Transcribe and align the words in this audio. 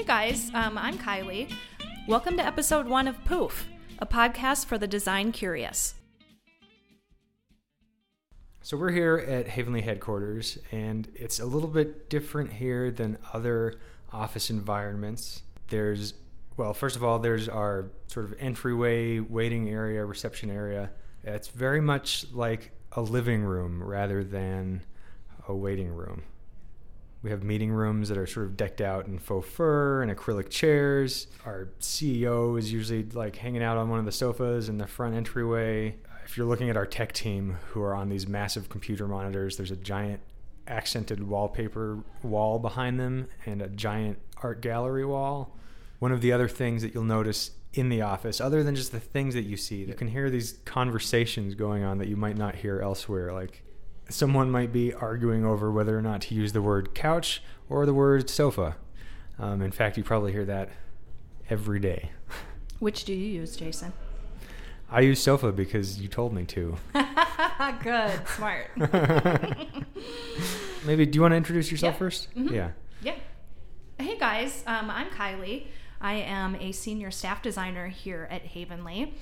Hey 0.00 0.06
guys, 0.06 0.50
um, 0.54 0.78
I'm 0.78 0.96
Kylee. 0.96 1.52
Welcome 2.08 2.38
to 2.38 2.42
episode 2.42 2.86
one 2.86 3.06
of 3.06 3.22
Pouf, 3.24 3.64
a 3.98 4.06
podcast 4.06 4.64
for 4.64 4.78
the 4.78 4.86
design 4.86 5.30
curious. 5.30 5.92
So 8.62 8.78
we're 8.78 8.92
here 8.92 9.18
at 9.18 9.46
Havenly 9.46 9.82
headquarters, 9.82 10.56
and 10.72 11.06
it's 11.14 11.38
a 11.38 11.44
little 11.44 11.68
bit 11.68 12.08
different 12.08 12.50
here 12.50 12.90
than 12.90 13.18
other 13.34 13.78
office 14.10 14.48
environments. 14.48 15.42
There's, 15.68 16.14
well, 16.56 16.72
first 16.72 16.96
of 16.96 17.04
all, 17.04 17.18
there's 17.18 17.50
our 17.50 17.90
sort 18.06 18.24
of 18.24 18.34
entryway, 18.40 19.18
waiting 19.18 19.68
area, 19.68 20.02
reception 20.06 20.50
area. 20.50 20.92
It's 21.24 21.48
very 21.48 21.82
much 21.82 22.24
like 22.32 22.70
a 22.92 23.02
living 23.02 23.42
room 23.42 23.82
rather 23.82 24.24
than 24.24 24.80
a 25.46 25.54
waiting 25.54 25.94
room. 25.94 26.22
We 27.22 27.30
have 27.30 27.42
meeting 27.42 27.70
rooms 27.70 28.08
that 28.08 28.16
are 28.16 28.26
sort 28.26 28.46
of 28.46 28.56
decked 28.56 28.80
out 28.80 29.06
in 29.06 29.18
faux 29.18 29.46
fur 29.46 30.02
and 30.02 30.10
acrylic 30.10 30.48
chairs. 30.48 31.26
Our 31.44 31.68
CEO 31.80 32.58
is 32.58 32.72
usually 32.72 33.04
like 33.04 33.36
hanging 33.36 33.62
out 33.62 33.76
on 33.76 33.90
one 33.90 33.98
of 33.98 34.06
the 34.06 34.12
sofas 34.12 34.68
in 34.68 34.78
the 34.78 34.86
front 34.86 35.14
entryway. 35.14 35.96
If 36.24 36.36
you're 36.36 36.46
looking 36.46 36.70
at 36.70 36.76
our 36.76 36.86
tech 36.86 37.12
team 37.12 37.58
who 37.68 37.82
are 37.82 37.94
on 37.94 38.08
these 38.08 38.26
massive 38.26 38.68
computer 38.68 39.06
monitors, 39.06 39.56
there's 39.56 39.70
a 39.70 39.76
giant 39.76 40.20
accented 40.66 41.26
wallpaper 41.26 42.02
wall 42.22 42.58
behind 42.58 42.98
them 42.98 43.28
and 43.44 43.60
a 43.60 43.68
giant 43.68 44.18
art 44.42 44.62
gallery 44.62 45.04
wall. 45.04 45.56
One 45.98 46.12
of 46.12 46.22
the 46.22 46.32
other 46.32 46.48
things 46.48 46.80
that 46.82 46.94
you'll 46.94 47.04
notice 47.04 47.50
in 47.74 47.88
the 47.88 48.00
office, 48.02 48.40
other 48.40 48.62
than 48.62 48.74
just 48.74 48.92
the 48.92 49.00
things 49.00 49.34
that 49.34 49.42
you 49.42 49.56
see, 49.56 49.84
you 49.84 49.94
can 49.94 50.08
hear 50.08 50.30
these 50.30 50.58
conversations 50.64 51.54
going 51.54 51.84
on 51.84 51.98
that 51.98 52.08
you 52.08 52.16
might 52.16 52.36
not 52.36 52.54
hear 52.54 52.80
elsewhere. 52.80 53.32
Like 53.32 53.62
someone 54.10 54.50
might 54.50 54.72
be 54.72 54.92
arguing 54.92 55.44
over 55.44 55.70
whether 55.70 55.96
or 55.98 56.02
not 56.02 56.20
to 56.22 56.34
use 56.34 56.52
the 56.52 56.62
word 56.62 56.94
couch 56.94 57.42
or 57.68 57.86
the 57.86 57.94
word 57.94 58.28
sofa. 58.28 58.76
Um, 59.38 59.62
in 59.62 59.70
fact, 59.72 59.96
you 59.96 60.04
probably 60.04 60.32
hear 60.32 60.44
that 60.44 60.68
every 61.48 61.78
day. 61.80 62.10
Which 62.78 63.04
do 63.04 63.12
you 63.14 63.40
use, 63.40 63.56
Jason? 63.56 63.92
I 64.90 65.00
use 65.02 65.20
sofa 65.22 65.52
because 65.52 66.00
you 66.00 66.08
told 66.08 66.32
me 66.34 66.44
to. 66.46 66.76
Good, 67.82 68.20
smart. 68.36 68.70
Maybe, 70.84 71.06
do 71.06 71.16
you 71.16 71.22
want 71.22 71.32
to 71.32 71.36
introduce 71.36 71.70
yourself 71.70 71.96
Yeah. 72.00 72.06
1st 72.06 72.26
Mhm. 72.36 72.50
Yeah. 72.52 72.70
yeah. 73.02 73.14
Hey 73.98 74.18
guys, 74.18 74.64
um, 74.66 74.90
I'm 74.90 75.08
Kylee. 75.10 75.66
I 76.00 76.14
am 76.14 76.54
a 76.56 76.72
senior 76.72 77.10
staff 77.10 77.42
designer 77.42 77.88
here 77.88 78.26
at 78.30 78.42
Havenly. 78.46 79.12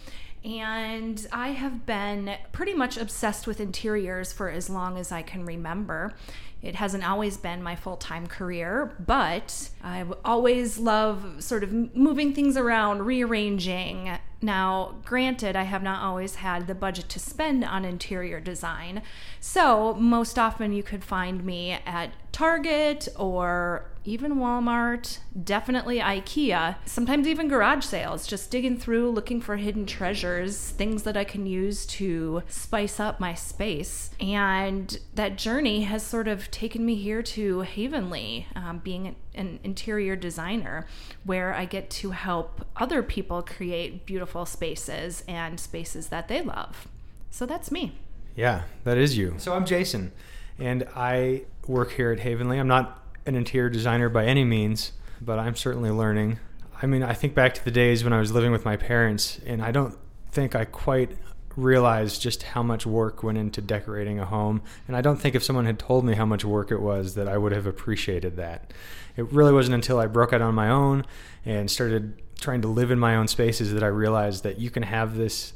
And 0.44 1.26
I 1.32 1.48
have 1.48 1.84
been 1.84 2.36
pretty 2.52 2.74
much 2.74 2.96
obsessed 2.96 3.46
with 3.46 3.60
interiors 3.60 4.32
for 4.32 4.48
as 4.48 4.70
long 4.70 4.96
as 4.96 5.10
I 5.12 5.22
can 5.22 5.44
remember. 5.44 6.14
It 6.60 6.74
hasn't 6.74 7.08
always 7.08 7.36
been 7.36 7.62
my 7.62 7.76
full 7.76 7.96
time 7.96 8.26
career, 8.26 8.92
but 8.98 9.70
I 9.82 10.04
always 10.24 10.78
love 10.78 11.42
sort 11.42 11.62
of 11.62 11.72
moving 11.94 12.34
things 12.34 12.56
around, 12.56 13.02
rearranging. 13.06 14.18
Now, 14.40 14.96
granted, 15.04 15.56
I 15.56 15.64
have 15.64 15.82
not 15.82 16.02
always 16.02 16.36
had 16.36 16.66
the 16.66 16.74
budget 16.74 17.08
to 17.10 17.18
spend 17.18 17.64
on 17.64 17.84
interior 17.84 18.40
design, 18.40 19.02
so 19.40 19.94
most 19.94 20.38
often 20.38 20.72
you 20.72 20.82
could 20.82 21.04
find 21.04 21.44
me 21.44 21.72
at 21.72 22.12
Target 22.32 23.08
or 23.16 23.90
even 24.08 24.36
Walmart, 24.36 25.18
definitely 25.44 25.98
IKEA, 25.98 26.76
sometimes 26.86 27.28
even 27.28 27.46
garage 27.46 27.84
sales, 27.84 28.26
just 28.26 28.50
digging 28.50 28.78
through 28.78 29.10
looking 29.10 29.38
for 29.38 29.56
hidden 29.56 29.84
treasures, 29.84 30.70
things 30.70 31.02
that 31.02 31.14
I 31.14 31.24
can 31.24 31.46
use 31.46 31.84
to 31.86 32.42
spice 32.48 32.98
up 32.98 33.20
my 33.20 33.34
space. 33.34 34.10
And 34.18 34.98
that 35.14 35.36
journey 35.36 35.82
has 35.82 36.02
sort 36.02 36.26
of 36.26 36.50
taken 36.50 36.86
me 36.86 36.94
here 36.94 37.22
to 37.22 37.60
Havenly, 37.60 38.46
um, 38.56 38.78
being 38.78 39.08
an, 39.08 39.16
an 39.34 39.60
interior 39.62 40.16
designer, 40.16 40.86
where 41.24 41.52
I 41.52 41.66
get 41.66 41.90
to 41.90 42.12
help 42.12 42.64
other 42.76 43.02
people 43.02 43.42
create 43.42 44.06
beautiful 44.06 44.46
spaces 44.46 45.22
and 45.28 45.60
spaces 45.60 46.08
that 46.08 46.28
they 46.28 46.40
love. 46.40 46.88
So 47.30 47.44
that's 47.44 47.70
me. 47.70 47.98
Yeah, 48.34 48.62
that 48.84 48.96
is 48.96 49.18
you. 49.18 49.34
So 49.36 49.52
I'm 49.52 49.66
Jason, 49.66 50.12
and 50.58 50.88
I 50.96 51.42
work 51.66 51.92
here 51.92 52.10
at 52.10 52.20
Havenly. 52.20 52.58
I'm 52.58 52.68
not 52.68 53.04
an 53.28 53.36
interior 53.36 53.70
designer 53.70 54.08
by 54.08 54.24
any 54.24 54.44
means, 54.44 54.92
but 55.20 55.38
I'm 55.38 55.54
certainly 55.54 55.90
learning. 55.90 56.38
I 56.80 56.86
mean, 56.86 57.02
I 57.02 57.12
think 57.12 57.34
back 57.34 57.54
to 57.54 57.64
the 57.64 57.70
days 57.70 58.04
when 58.04 58.12
I 58.12 58.18
was 58.18 58.32
living 58.32 58.52
with 58.52 58.64
my 58.64 58.76
parents, 58.76 59.40
and 59.46 59.62
I 59.62 59.70
don't 59.70 59.96
think 60.30 60.54
I 60.54 60.64
quite 60.64 61.16
realized 61.56 62.22
just 62.22 62.44
how 62.44 62.62
much 62.62 62.86
work 62.86 63.22
went 63.22 63.36
into 63.36 63.60
decorating 63.60 64.18
a 64.18 64.24
home. 64.24 64.62
And 64.86 64.96
I 64.96 65.00
don't 65.00 65.16
think 65.20 65.34
if 65.34 65.42
someone 65.42 65.66
had 65.66 65.78
told 65.78 66.04
me 66.04 66.14
how 66.14 66.24
much 66.24 66.44
work 66.44 66.70
it 66.70 66.80
was 66.80 67.14
that 67.16 67.26
I 67.26 67.36
would 67.36 67.52
have 67.52 67.66
appreciated 67.66 68.36
that. 68.36 68.72
It 69.16 69.30
really 69.32 69.52
wasn't 69.52 69.74
until 69.74 69.98
I 69.98 70.06
broke 70.06 70.32
out 70.32 70.40
on 70.40 70.54
my 70.54 70.70
own 70.70 71.04
and 71.44 71.68
started 71.68 72.22
trying 72.40 72.62
to 72.62 72.68
live 72.68 72.92
in 72.92 72.98
my 72.98 73.16
own 73.16 73.26
spaces 73.26 73.72
that 73.74 73.82
I 73.82 73.88
realized 73.88 74.44
that 74.44 74.58
you 74.58 74.70
can 74.70 74.84
have 74.84 75.16
this 75.16 75.52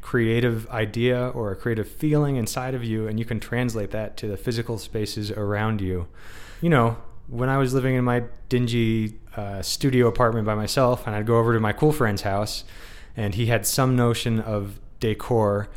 creative 0.00 0.68
idea 0.70 1.28
or 1.28 1.52
a 1.52 1.56
creative 1.56 1.88
feeling 1.88 2.36
inside 2.36 2.74
of 2.74 2.82
you 2.82 3.06
and 3.06 3.18
you 3.18 3.24
can 3.24 3.38
translate 3.38 3.90
that 3.90 4.16
to 4.16 4.26
the 4.26 4.38
physical 4.38 4.78
spaces 4.78 5.30
around 5.30 5.82
you. 5.82 6.08
You 6.62 6.70
know, 6.70 6.96
when 7.32 7.48
I 7.48 7.56
was 7.56 7.72
living 7.72 7.94
in 7.94 8.04
my 8.04 8.24
dingy 8.50 9.14
uh, 9.36 9.62
studio 9.62 10.06
apartment 10.06 10.44
by 10.44 10.54
myself 10.54 11.06
and 11.06 11.16
I'd 11.16 11.26
go 11.26 11.38
over 11.38 11.54
to 11.54 11.60
my 11.60 11.72
cool 11.72 11.90
friend's 11.90 12.22
house 12.22 12.62
and 13.16 13.34
he 13.34 13.46
had 13.46 13.66
some 13.66 13.96
notion 13.96 14.38
of 14.38 14.78
decor, 15.00 15.70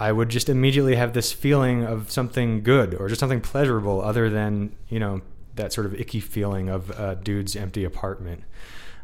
I 0.00 0.10
would 0.10 0.30
just 0.30 0.48
immediately 0.48 0.96
have 0.96 1.12
this 1.12 1.30
feeling 1.30 1.84
of 1.84 2.10
something 2.10 2.62
good 2.62 2.94
or 2.94 3.08
just 3.08 3.20
something 3.20 3.42
pleasurable 3.42 4.00
other 4.00 4.30
than, 4.30 4.74
you 4.88 4.98
know, 4.98 5.20
that 5.54 5.74
sort 5.74 5.86
of 5.86 5.94
icky 6.00 6.18
feeling 6.18 6.70
of 6.70 6.88
a 6.98 7.14
dude's 7.14 7.56
empty 7.56 7.84
apartment. 7.84 8.44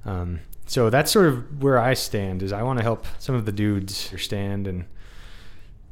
Um, 0.06 0.40
so 0.64 0.88
that's 0.88 1.12
sort 1.12 1.26
of 1.26 1.62
where 1.62 1.78
I 1.78 1.92
stand 1.92 2.42
is 2.42 2.54
I 2.54 2.62
want 2.62 2.78
to 2.78 2.82
help 2.82 3.06
some 3.18 3.34
of 3.34 3.44
the 3.44 3.52
dudes 3.52 4.06
understand 4.06 4.66
and 4.66 4.86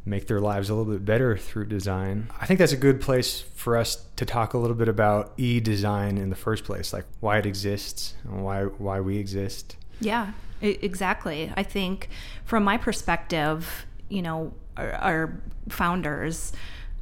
make 0.07 0.29
their 0.29 0.41
lives 0.41 0.71
a 0.71 0.75
little 0.75 0.93
bit 0.93 1.05
better 1.05 1.37
through 1.37 1.67
design. 1.67 2.31
I 2.41 2.47
think 2.47 2.59
that's 2.59 2.73
a 2.73 2.77
good 2.77 3.01
place 3.01 3.41
for 3.41 3.77
us 3.77 4.07
to 4.17 4.25
talk 4.25 4.55
a 4.55 4.59
little 4.59 4.77
bit 4.77 4.89
about 4.89 5.33
e-design 5.37 6.17
in 6.17 6.31
the 6.31 6.37
first 6.37 6.65
place, 6.65 6.93
like 6.93 7.05
why 7.21 7.39
it 7.39 7.47
exists 7.47 8.15
and 8.25 8.45
why 8.45 8.63
why 8.63 9.01
we 9.01 9.19
exist. 9.19 9.77
Yeah, 10.01 10.33
exactly. 10.61 11.53
I 11.57 11.65
think 11.65 12.09
from 12.45 12.63
my 12.63 12.77
perspective, 12.77 13.87
you 14.09 14.23
know, 14.23 14.53
our, 14.77 14.93
our 14.93 15.41
founders 15.69 16.53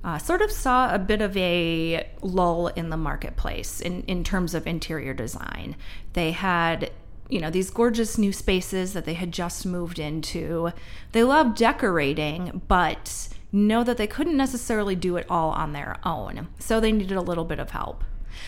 uh, 0.03 0.19
sort 0.19 0.43
of 0.43 0.51
saw 0.51 0.95
a 0.95 0.99
bit 0.99 1.21
of 1.21 1.37
a 1.37 2.09
lull 2.23 2.69
in 2.69 2.91
the 2.91 2.97
marketplace 2.97 3.81
in, 3.81 4.03
in 4.03 4.23
terms 4.25 4.55
of 4.55 4.67
interior 4.67 5.15
design. 5.15 5.77
They 6.13 6.33
had 6.33 6.91
you 7.29 7.41
know 7.41 7.51
these 7.51 7.71
gorgeous 7.71 8.19
new 8.19 8.33
spaces 8.33 8.93
that 8.93 9.05
they 9.05 9.15
had 9.15 9.33
just 9.33 9.67
moved 9.67 9.99
into. 9.99 10.73
They 11.13 11.25
loved 11.25 11.57
decorating 11.57 12.63
but 12.69 13.29
know 13.53 13.85
that 13.85 13.97
they 13.97 14.07
couldn't 14.07 14.37
necessarily 14.37 14.97
do 14.97 15.17
it 15.17 15.27
all 15.31 15.51
on 15.51 15.73
their 15.73 15.97
own. 16.05 16.49
So 16.59 16.81
they 16.81 16.93
needed 16.93 17.17
a 17.17 17.23
little 17.23 17.45
bit 17.45 17.61
of 17.61 17.71
help. 17.71 18.03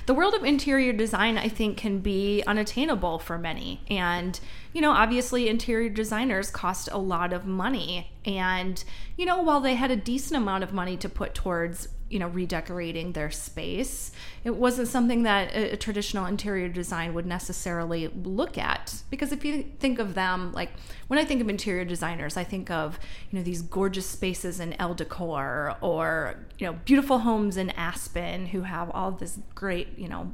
The 0.06 0.14
world 0.14 0.34
of 0.34 0.44
interior 0.44 0.92
design 0.92 1.38
i 1.38 1.48
think 1.48 1.76
can 1.78 2.00
be 2.00 2.42
unattainable 2.46 3.18
for 3.18 3.38
many. 3.38 3.80
And 3.88 4.38
you 4.72 4.80
know 4.80 4.90
obviously 4.90 5.48
interior 5.48 5.88
designers 5.88 6.50
cost 6.50 6.88
a 6.92 6.98
lot 6.98 7.32
of 7.32 7.46
money. 7.46 8.10
And 8.24 8.82
you 9.16 9.24
know 9.24 9.40
while 9.42 9.60
they 9.60 9.76
had 9.76 9.90
a 9.90 9.96
decent 9.96 10.42
amount 10.42 10.64
of 10.64 10.72
money 10.72 10.96
to 10.98 11.08
put 11.08 11.34
towards 11.34 11.88
you 12.08 12.18
know 12.18 12.28
redecorating 12.28 13.12
their 13.12 13.30
space. 13.30 14.12
It 14.44 14.54
wasn't 14.54 14.88
something 14.88 15.24
that 15.24 15.52
a, 15.54 15.72
a, 15.72 15.76
traditional 15.76 16.26
interior 16.26 16.68
design 16.68 17.14
would 17.14 17.26
necessarily 17.26 18.08
look 18.08 18.56
at 18.56 19.02
because 19.10 19.32
if 19.32 19.44
you 19.44 19.64
think 19.78 19.98
of 19.98 20.14
them 20.14 20.52
like 20.52 20.70
when 21.08 21.18
i 21.18 21.24
think 21.24 21.40
of 21.40 21.48
interior 21.48 21.84
designers 21.84 22.36
i 22.36 22.44
think 22.44 22.70
of 22.70 22.98
you 23.30 23.38
know 23.38 23.42
these 23.42 23.62
gorgeous 23.62 24.06
spaces 24.06 24.60
in 24.60 24.72
Elle 24.74 24.94
Decor 24.94 25.76
or 25.80 26.46
you 26.58 26.66
know 26.66 26.74
beautiful 26.84 27.20
homes 27.20 27.56
in 27.56 27.70
aspen 27.70 28.46
who 28.46 28.62
have 28.62 28.90
all 28.90 29.10
this 29.10 29.38
great 29.54 29.98
you 29.98 30.08
know 30.08 30.32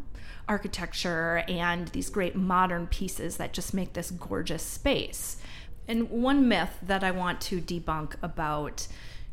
architecture 0.49 1.45
and 1.49 1.89
these 1.89 2.11
great 2.11 2.37
modern 2.37 2.87
pieces 2.87 3.37
that 3.37 3.53
just 3.53 3.73
make 3.73 3.93
this 3.93 4.11
gorgeous 4.11 4.63
space. 4.63 5.37
And 5.89 6.11
one 6.11 6.49
myth 6.49 6.79
that 6.83 7.03
i 7.03 7.11
want 7.11 7.41
to 7.43 7.61
debunk 7.61 8.15
about 8.23 8.87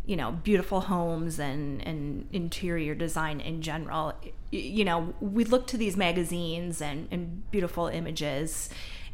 you 0.10 0.18
know 0.18 0.32
beautiful 0.32 0.82
homes 0.82 1.38
and 1.40 1.86
and 1.88 2.28
interior 2.34 2.96
design 2.96 3.40
in 3.40 3.62
general. 3.62 4.14
You 4.52 4.84
know 4.84 5.14
we 5.22 5.44
look 5.44 5.68
to 5.68 5.78
these 5.78 5.96
magazines 5.96 6.82
and 6.82 7.08
and 7.12 7.50
beautiful 7.52 7.88
images. 7.88 8.70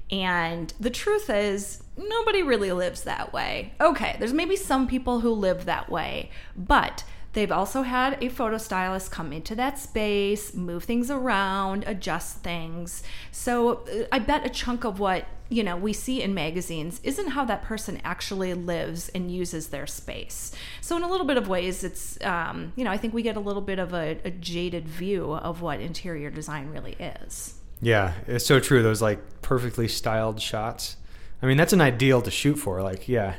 And 0.09 0.71
the 0.79 0.91
truth 0.91 1.29
is 1.29 1.83
nobody 1.97 2.43
really 2.43 2.71
lives 2.71 3.01
that 3.03 3.33
way. 3.33 3.73
Okay 3.81 4.15
there's 4.19 4.33
maybe 4.33 4.55
some 4.55 4.87
people 4.87 5.19
who 5.19 5.31
live 5.31 5.65
that 5.65 5.89
way 5.89 6.31
but 6.55 7.03
They've 7.35 7.51
also 7.51 7.81
had 7.81 8.17
a 8.23 8.29
photo 8.29 8.57
stylist 8.57 9.11
come 9.11 9.33
into 9.33 9.55
that 9.55 9.77
space, 9.77 10.53
move 10.53 10.85
things 10.85 11.11
around, 11.11 11.83
adjust 11.85 12.43
things. 12.43 13.03
So 13.29 13.83
uh, 13.91 14.05
I 14.09 14.19
bet 14.19 14.45
a 14.45 14.49
chunk 14.49 14.85
of 14.85 15.01
what 15.01 15.25
you 15.49 15.63
know 15.63 15.77
we 15.77 15.93
see 15.93 16.21
in 16.21 16.33
magazines 16.33 16.99
isn't 17.03 17.29
how 17.29 17.45
that 17.45 17.63
person 17.63 18.01
actually 18.03 18.53
lives 18.53 19.09
and 19.09 19.31
uses 19.31 19.67
their 19.67 19.87
space. 19.87 20.51
So 20.81 20.95
in 20.95 21.03
a 21.03 21.09
little 21.09 21.25
bit 21.25 21.37
of 21.37 21.47
ways, 21.47 21.83
it's 21.83 22.23
um, 22.23 22.73
you 22.75 22.83
know 22.83 22.91
I 22.91 22.97
think 22.97 23.13
we 23.13 23.21
get 23.21 23.37
a 23.37 23.39
little 23.39 23.61
bit 23.61 23.79
of 23.79 23.93
a, 23.93 24.17
a 24.23 24.31
jaded 24.31 24.87
view 24.87 25.33
of 25.33 25.61
what 25.61 25.79
interior 25.79 26.29
design 26.29 26.69
really 26.69 26.93
is. 26.93 27.55
Yeah, 27.81 28.13
it's 28.27 28.45
so 28.45 28.59
true. 28.59 28.81
Those 28.81 29.01
like 29.01 29.41
perfectly 29.41 29.87
styled 29.87 30.41
shots. 30.41 30.97
I 31.41 31.45
mean, 31.45 31.57
that's 31.57 31.73
an 31.73 31.81
ideal 31.81 32.21
to 32.21 32.31
shoot 32.31 32.55
for. 32.55 32.81
Like, 32.81 33.07
yeah, 33.07 33.35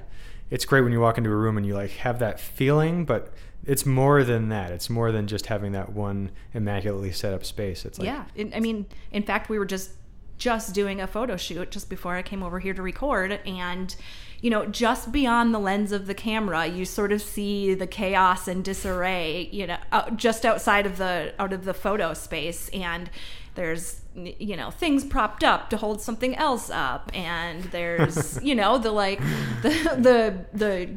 it's 0.50 0.64
great 0.64 0.82
when 0.82 0.92
you 0.92 1.00
walk 1.00 1.18
into 1.18 1.30
a 1.30 1.34
room 1.34 1.56
and 1.56 1.66
you 1.66 1.74
like 1.74 1.90
have 1.92 2.18
that 2.20 2.38
feeling, 2.38 3.04
but 3.04 3.32
it's 3.64 3.84
more 3.84 4.22
than 4.22 4.48
that. 4.50 4.70
It's 4.70 4.88
more 4.88 5.10
than 5.10 5.26
just 5.26 5.46
having 5.46 5.72
that 5.72 5.92
one 5.92 6.30
immaculately 6.54 7.12
set 7.12 7.34
up 7.34 7.44
space. 7.44 7.84
It's 7.84 7.98
like 7.98 8.06
yeah. 8.06 8.24
I 8.54 8.60
mean, 8.60 8.86
in 9.10 9.22
fact, 9.22 9.48
we 9.48 9.58
were 9.58 9.64
just 9.64 9.90
just 10.38 10.74
doing 10.74 11.00
a 11.00 11.06
photo 11.06 11.36
shoot 11.36 11.70
just 11.70 11.88
before 11.88 12.16
I 12.16 12.22
came 12.22 12.42
over 12.42 12.60
here 12.60 12.74
to 12.74 12.82
record, 12.82 13.40
and 13.46 13.94
you 14.40 14.50
know, 14.50 14.66
just 14.66 15.12
beyond 15.12 15.54
the 15.54 15.58
lens 15.58 15.92
of 15.92 16.06
the 16.06 16.14
camera, 16.14 16.66
you 16.66 16.84
sort 16.84 17.10
of 17.10 17.22
see 17.22 17.74
the 17.74 17.86
chaos 17.86 18.46
and 18.46 18.64
disarray. 18.64 19.48
You 19.50 19.68
know, 19.68 19.78
uh, 19.92 20.10
just 20.10 20.44
outside 20.44 20.86
of 20.86 20.98
the 20.98 21.34
out 21.38 21.52
of 21.52 21.64
the 21.64 21.74
photo 21.74 22.14
space, 22.14 22.68
and 22.70 23.10
there's 23.54 24.02
you 24.14 24.56
know 24.56 24.70
things 24.70 25.04
propped 25.04 25.44
up 25.44 25.70
to 25.70 25.76
hold 25.76 26.00
something 26.00 26.34
else 26.36 26.70
up 26.70 27.10
and 27.12 27.64
there's 27.64 28.40
you 28.42 28.54
know 28.54 28.78
the 28.78 28.90
like 28.90 29.18
the 29.62 29.96
the 29.98 30.46
the 30.56 30.90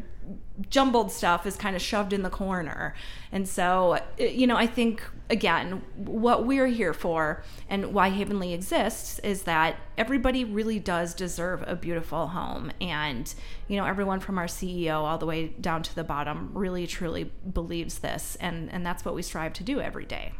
jumbled 0.69 1.11
stuff 1.11 1.45
is 1.45 1.55
kind 1.55 1.75
of 1.75 1.81
shoved 1.81 2.13
in 2.13 2.23
the 2.23 2.29
corner. 2.29 2.93
And 3.31 3.47
so, 3.47 3.93
uh, 3.93 4.23
you 4.23 4.47
know, 4.47 4.57
I 4.57 4.67
think, 4.67 5.03
again, 5.29 5.83
what 5.95 6.45
we're 6.45 6.67
here 6.67 6.93
for 6.93 7.43
and 7.69 7.93
why 7.93 8.09
Havenly 8.09 8.53
exists 8.53 9.19
is 9.19 9.43
that 9.43 9.75
everybody 9.97 10.43
really 10.43 10.79
does 10.79 11.13
deserve 11.13 11.63
a 11.67 11.75
beautiful 11.75 12.27
home. 12.27 12.71
And, 12.81 13.33
you 13.67 13.77
know, 13.77 13.85
everyone 13.85 14.19
from 14.19 14.37
our 14.37 14.47
CEO 14.47 14.95
all 14.95 15.17
the 15.17 15.25
way 15.25 15.47
down 15.47 15.83
to 15.83 15.95
the 15.95 16.03
bottom 16.03 16.51
really, 16.53 16.87
truly 16.87 17.31
believes 17.53 17.99
this. 17.99 18.37
And, 18.39 18.71
and 18.71 18.85
that's 18.85 19.05
what 19.05 19.13
we 19.13 19.21
strive 19.21 19.53
to 19.53 19.63
do 19.63 19.79
every 19.79 20.05
day. 20.05 20.33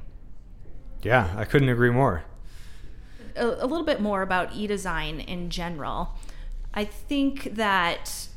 Yeah, 1.02 1.34
I 1.38 1.46
couldn't 1.46 1.70
agree 1.70 1.92
more. 1.92 2.24
A, 3.36 3.46
a 3.46 3.68
little 3.68 3.86
bit 3.86 4.02
more 4.02 4.22
about 4.22 4.54
e 4.56 4.68
design 4.68 5.20
in 5.20 5.50
general. 5.50 6.16
I 6.74 6.84
think 6.86 7.56
that 7.56 8.29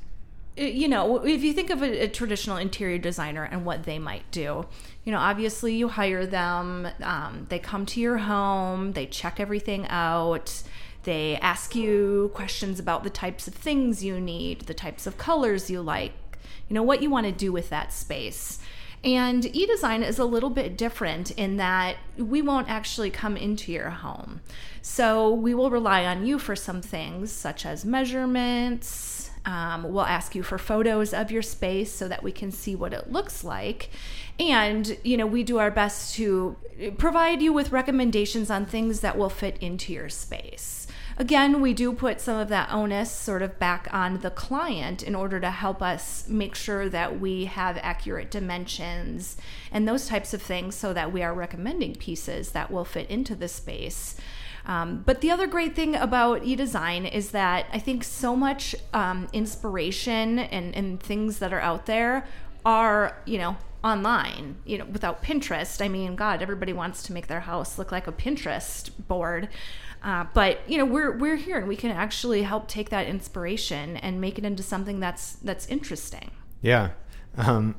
you 0.56 0.87
know, 0.87 1.25
if 1.25 1.43
you 1.43 1.52
think 1.52 1.70
of 1.70 1.82
a, 1.82 2.04
a, 2.04 2.08
traditional 2.08 2.58
interior 2.58 2.99
designer 2.99 3.44
and 3.44 3.64
what 3.64 3.84
they 3.84 3.99
might 3.99 4.31
do, 4.31 4.66
you 5.04 5.12
know, 5.12 5.19
obviously 5.19 5.75
you 5.75 5.88
hire 5.88 6.26
them, 6.26 6.88
um, 7.02 7.46
they 7.49 7.58
come 7.58 7.87
to 7.87 8.00
your 8.00 8.19
home, 8.19 8.93
they 8.93 9.06
check 9.06 9.40
everything 9.40 9.87
out, 9.88 10.62
they 11.04 11.37
ask 11.37 11.75
you 11.75 12.31
questions 12.34 12.78
about 12.78 13.02
the 13.02 13.10
types 13.10 13.49
of 13.49 13.54
things 13.54 14.04
you 14.04 14.20
need, 14.20 14.62
the 14.62 14.75
types 14.75 15.06
of 15.06 15.16
colors 15.16 15.70
you 15.70 15.81
like, 15.81 16.12
you 16.69 16.75
know, 16.75 16.82
what 16.82 17.02
you 17.02 17.08
want 17.08 17.26
to 17.26 17.32
do 17.32 17.50
with 17.50 17.70
that 17.70 17.93
space. 17.93 18.58
And 19.05 19.44
e 19.56 19.66
design 19.66 20.05
is 20.05 20.20
a 20.20 20.25
little 20.25 20.50
bit 20.50 20.76
different 20.76 21.32
in 21.32 21.56
that 21.56 21.96
we 22.16 22.40
won't 22.40 22.70
actually 22.70 23.10
come 23.10 23.37
into 23.37 23.72
your 23.72 23.90
home. 23.90 24.43
So 24.81 25.32
we 25.32 25.55
will 25.55 25.70
rely 25.70 26.05
on 26.05 26.25
you 26.25 26.38
for 26.38 26.55
some 26.55 26.82
things 26.82 27.32
such 27.32 27.66
as 27.66 27.84
measurements 27.84 28.87
um, 29.44 29.93
we'll 29.93 30.05
ask 30.05 30.35
you 30.35 30.43
for 30.43 30.59
photos 30.59 31.12
of 31.12 31.31
your 31.31 31.43
space 31.43 31.93
so 31.93 32.09
that 32.09 32.23
we 32.23 32.33
can 32.33 32.53
see 32.53 32.77
what 32.77 32.93
it 32.93 33.11
looks 33.11 33.43
like. 33.43 33.91
And, 34.39 34.97
you 35.03 35.17
know, 35.17 35.27
we 35.27 35.43
do 35.43 35.59
our 35.59 35.71
best 35.71 36.15
to 36.17 36.56
provide 36.97 37.43
you 37.43 37.53
with 37.53 37.73
recommendations 37.73 38.50
on 38.50 38.67
things 38.67 39.00
that 39.00 39.19
will 39.19 39.31
fit 39.31 39.56
into 39.61 39.93
your 39.93 40.09
space. 40.09 40.87
Again, 41.19 41.61
we 41.61 41.75
do 41.75 41.93
put 41.93 42.21
some 42.21 42.39
of 42.39 42.49
that 42.49 42.73
onus 42.73 43.11
sort 43.11 43.43
of 43.43 43.59
back 43.59 43.87
on 43.93 44.21
the 44.21 44.31
client 44.31 45.03
in 45.03 45.15
order 45.15 45.39
to 45.41 45.50
help 45.50 45.83
us 45.83 46.27
make 46.27 46.55
sure 46.55 46.89
that 46.89 47.21
we 47.21 47.44
have 47.44 47.79
accurate 47.83 48.31
dimensions 48.31 49.37
and 49.71 49.87
those 49.87 50.06
types 50.06 50.33
of 50.33 50.41
things 50.41 50.75
so 50.75 50.93
that 50.93 51.12
we 51.12 51.23
are 51.23 51.35
recommending 51.35 51.94
pieces 51.94 52.53
that 52.53 52.71
will 52.71 52.85
fit 52.85 53.11
into 53.11 53.35
the 53.35 53.49
space. 53.49 54.17
Um, 54.67 55.03
but 55.05 55.20
the 55.20 55.31
other 55.31 55.47
great 55.47 55.75
thing 55.75 55.97
about 55.97 56.44
e-design 56.44 57.05
is 57.05 57.32
that 57.32 57.67
I 57.73 57.79
think 57.79 58.05
so 58.05 58.37
much 58.37 58.75
um, 58.93 59.29
inspiration 59.32 60.38
and, 60.38 60.75
and 60.75 61.03
things 61.03 61.38
that 61.41 61.53
are 61.53 61.61
out 61.61 61.87
there 61.87 62.26
are, 62.64 63.17
you 63.26 63.38
know, 63.38 63.56
online, 63.82 64.56
you 64.64 64.79
know, 64.79 64.85
without 64.85 65.23
Pinterest. 65.23 65.85
I 65.85 65.88
mean, 65.88 66.14
God, 66.14 66.43
everybody 66.43 66.73
wants 66.73 67.03
to 67.05 67.12
make 67.12 67.26
their 67.26 67.41
house 67.41 67.79
look 67.79 67.91
like 67.91 68.06
a 68.06 68.12
Pinterest 68.12 68.91
board. 69.09 69.49
Uh, 70.03 70.26
but 70.35 70.59
you 70.69 70.79
know, 70.79 70.85
we're 70.85 71.17
we're 71.17 71.37
here 71.37 71.58
and 71.58 71.69
we 71.69 71.76
can 71.76 71.91
actually 71.91 72.43
help 72.43 72.67
take 72.67 72.91
that 72.91 73.06
inspiration 73.06 73.97
and 73.99 74.20
make 74.20 74.37
it 74.38 74.44
into 74.44 74.62
something 74.62 74.99
that's 74.99 75.35
that's 75.35 75.67
interesting. 75.69 76.31
Yeah, 76.61 76.91
um, 77.37 77.76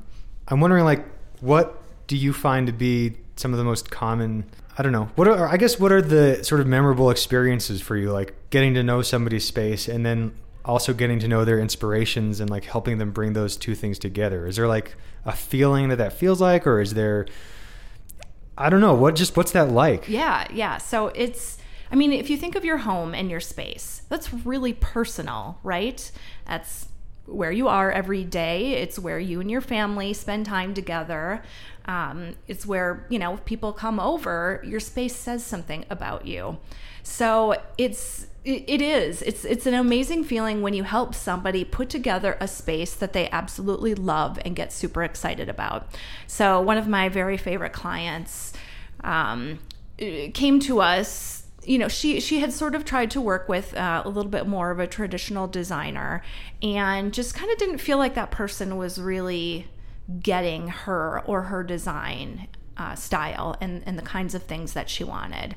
I'm 0.48 0.60
wondering, 0.60 0.84
like, 0.84 1.06
what 1.40 1.82
do 2.06 2.16
you 2.16 2.32
find 2.32 2.66
to 2.66 2.72
be 2.72 3.16
some 3.36 3.52
of 3.52 3.58
the 3.58 3.64
most 3.64 3.90
common 3.90 4.44
I 4.76 4.82
don't 4.82 4.92
know. 4.92 5.10
What 5.14 5.28
are 5.28 5.48
I 5.48 5.56
guess 5.56 5.78
what 5.78 5.92
are 5.92 6.02
the 6.02 6.42
sort 6.42 6.60
of 6.60 6.66
memorable 6.66 7.10
experiences 7.10 7.80
for 7.80 7.96
you 7.96 8.10
like 8.12 8.34
getting 8.50 8.74
to 8.74 8.82
know 8.82 9.02
somebody's 9.02 9.46
space 9.46 9.88
and 9.88 10.04
then 10.04 10.34
also 10.64 10.94
getting 10.94 11.18
to 11.20 11.28
know 11.28 11.44
their 11.44 11.60
inspirations 11.60 12.40
and 12.40 12.50
like 12.50 12.64
helping 12.64 12.98
them 12.98 13.10
bring 13.10 13.34
those 13.34 13.56
two 13.56 13.74
things 13.74 13.98
together. 13.98 14.46
Is 14.46 14.56
there 14.56 14.66
like 14.66 14.96
a 15.24 15.32
feeling 15.32 15.88
that 15.90 15.96
that 15.96 16.12
feels 16.12 16.40
like 16.40 16.66
or 16.66 16.80
is 16.80 16.94
there 16.94 17.26
I 18.56 18.70
don't 18.70 18.80
know, 18.80 18.94
what 18.94 19.16
just 19.16 19.36
what's 19.36 19.52
that 19.52 19.70
like? 19.70 20.08
Yeah, 20.08 20.46
yeah. 20.52 20.78
So 20.78 21.08
it's 21.08 21.58
I 21.90 21.96
mean, 21.96 22.12
if 22.12 22.28
you 22.28 22.36
think 22.36 22.56
of 22.56 22.64
your 22.64 22.78
home 22.78 23.14
and 23.14 23.30
your 23.30 23.40
space, 23.40 24.02
that's 24.08 24.32
really 24.32 24.72
personal, 24.72 25.58
right? 25.62 26.10
That's 26.46 26.88
where 27.26 27.52
you 27.52 27.68
are 27.68 27.90
every 27.90 28.24
day. 28.24 28.72
It's 28.72 28.98
where 28.98 29.18
you 29.18 29.40
and 29.40 29.50
your 29.50 29.60
family 29.60 30.12
spend 30.12 30.46
time 30.46 30.74
together. 30.74 31.42
Um, 31.86 32.36
it's 32.48 32.66
where, 32.66 33.06
you 33.08 33.18
know, 33.18 33.34
if 33.34 33.44
people 33.44 33.72
come 33.72 33.98
over, 34.00 34.62
your 34.64 34.80
space 34.80 35.16
says 35.16 35.44
something 35.44 35.84
about 35.90 36.26
you. 36.26 36.58
So 37.02 37.56
it's, 37.78 38.26
it 38.44 38.82
is. 38.82 39.22
It's 39.22 39.46
it's 39.46 39.64
an 39.64 39.72
amazing 39.72 40.24
feeling 40.24 40.60
when 40.60 40.74
you 40.74 40.82
help 40.82 41.14
somebody 41.14 41.64
put 41.64 41.88
together 41.88 42.36
a 42.40 42.46
space 42.46 42.92
that 42.92 43.14
they 43.14 43.30
absolutely 43.30 43.94
love 43.94 44.38
and 44.44 44.54
get 44.54 44.70
super 44.70 45.02
excited 45.02 45.48
about. 45.48 45.88
So 46.26 46.60
one 46.60 46.76
of 46.76 46.86
my 46.86 47.08
very 47.08 47.38
favorite 47.38 47.72
clients 47.72 48.52
um, 49.02 49.60
came 49.96 50.60
to 50.60 50.82
us 50.82 51.43
you 51.64 51.78
know 51.78 51.88
she 51.88 52.20
she 52.20 52.40
had 52.40 52.52
sort 52.52 52.74
of 52.74 52.84
tried 52.84 53.10
to 53.10 53.20
work 53.20 53.48
with 53.48 53.74
uh, 53.76 54.02
a 54.04 54.08
little 54.08 54.30
bit 54.30 54.46
more 54.46 54.70
of 54.70 54.78
a 54.78 54.86
traditional 54.86 55.46
designer 55.46 56.22
and 56.62 57.12
just 57.12 57.34
kind 57.34 57.50
of 57.50 57.58
didn't 57.58 57.78
feel 57.78 57.98
like 57.98 58.14
that 58.14 58.30
person 58.30 58.76
was 58.76 59.00
really 59.00 59.66
getting 60.20 60.68
her 60.68 61.22
or 61.26 61.42
her 61.42 61.62
design 61.62 62.46
uh, 62.76 62.94
style 62.94 63.56
and, 63.60 63.82
and 63.86 63.98
the 63.98 64.02
kinds 64.02 64.34
of 64.34 64.42
things 64.42 64.72
that 64.74 64.90
she 64.90 65.02
wanted 65.04 65.54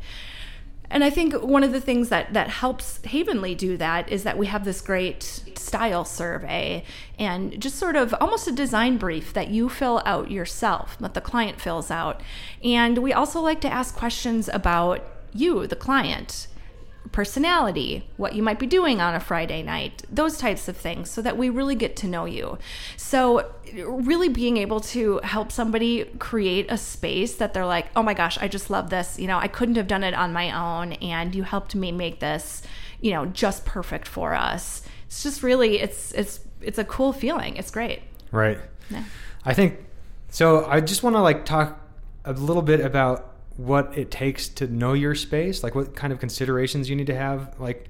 and 0.90 1.04
I 1.04 1.10
think 1.10 1.34
one 1.34 1.64
of 1.64 1.74
the 1.74 1.82
things 1.82 2.10
that 2.10 2.34
that 2.34 2.50
helps 2.50 3.00
Havenly 3.04 3.56
do 3.56 3.76
that 3.78 4.10
is 4.10 4.24
that 4.24 4.38
we 4.38 4.48
have 4.48 4.64
this 4.64 4.80
great 4.82 5.24
style 5.56 6.06
survey 6.06 6.84
and 7.20 7.60
just 7.62 7.76
sort 7.76 7.98
of 7.98 8.16
almost 8.22 8.48
a 8.48 8.54
design 8.54 8.98
brief 8.98 9.34
that 9.34 9.50
you 9.50 9.68
fill 9.68 10.02
out 10.06 10.32
yourself, 10.32 10.98
that 11.00 11.14
the 11.14 11.22
client 11.22 11.60
fills 11.60 11.92
out. 11.92 12.22
And 12.64 13.00
we 13.00 13.12
also 13.12 13.42
like 13.42 13.60
to 13.62 13.70
ask 13.70 13.96
questions 13.96 14.50
about 14.54 15.02
you, 15.38 15.68
the 15.68 15.76
client, 15.76 16.48
personality, 17.12 18.08
what 18.18 18.34
you 18.34 18.44
might 18.44 18.60
be 18.60 18.68
doing 18.68 19.02
on 19.02 19.16
a 19.16 19.20
Friday 19.20 19.64
night, 19.64 20.04
those 20.10 20.38
types 20.38 20.68
of 20.68 20.78
things, 20.78 21.10
so 21.10 21.22
that 21.22 21.38
we 21.38 21.50
really 21.50 21.76
get 21.76 21.96
to 21.98 22.08
know 22.08 22.26
you. 22.26 22.58
So, 22.96 23.52
really 23.74 24.30
being 24.30 24.58
able 24.58 24.80
to 24.80 25.20
help 25.24 25.52
somebody 25.52 26.06
create 26.20 26.68
a 26.70 26.78
space 26.78 27.36
that 27.36 27.54
they're 27.54 27.66
like, 27.66 27.88
oh 27.96 28.04
my 28.04 28.14
gosh, 28.14 28.38
I 28.40 28.48
just 28.48 28.70
love 28.70 28.90
this. 28.90 29.20
You 29.20 29.28
know, 29.28 29.38
I 29.38 29.48
couldn't 29.48 29.76
have 29.76 29.88
done 29.88 30.04
it 30.04 30.14
on 30.14 30.34
my 30.34 30.52
own, 30.52 30.94
and 30.94 31.34
you 31.34 31.44
helped 31.44 31.76
me 31.76 31.92
make 31.92 32.20
this, 32.20 32.62
you 33.02 33.12
know, 33.12 33.26
just 33.26 33.66
perfect 33.66 34.08
for 34.08 34.34
us. 34.34 34.84
It's 35.08 35.24
just 35.24 35.44
really, 35.44 35.80
it's 35.80 36.12
it's 36.14 36.42
it's 36.62 36.78
a 36.78 36.84
cool 36.84 37.14
feeling. 37.14 37.56
It's 37.56 37.72
great. 37.72 38.02
Right. 38.32 38.60
Yeah. 38.90 39.04
I 39.46 39.54
think 39.54 39.86
so. 40.30 40.66
I 40.66 40.82
just 40.82 41.04
want 41.04 41.16
to 41.16 41.22
like 41.22 41.46
talk 41.46 41.80
a 42.26 42.34
little 42.34 42.62
bit 42.62 42.82
about 42.82 43.37
what 43.58 43.98
it 43.98 44.12
takes 44.12 44.48
to 44.48 44.68
know 44.68 44.94
your 44.94 45.16
space, 45.16 45.64
like 45.64 45.76
what 45.76 45.96
kind 45.96 46.14
of 46.14 46.20
considerations 46.20 46.90
you 46.90 46.96
need 46.96 47.08
to 47.08 47.16
have. 47.16 47.60
Like, 47.60 47.90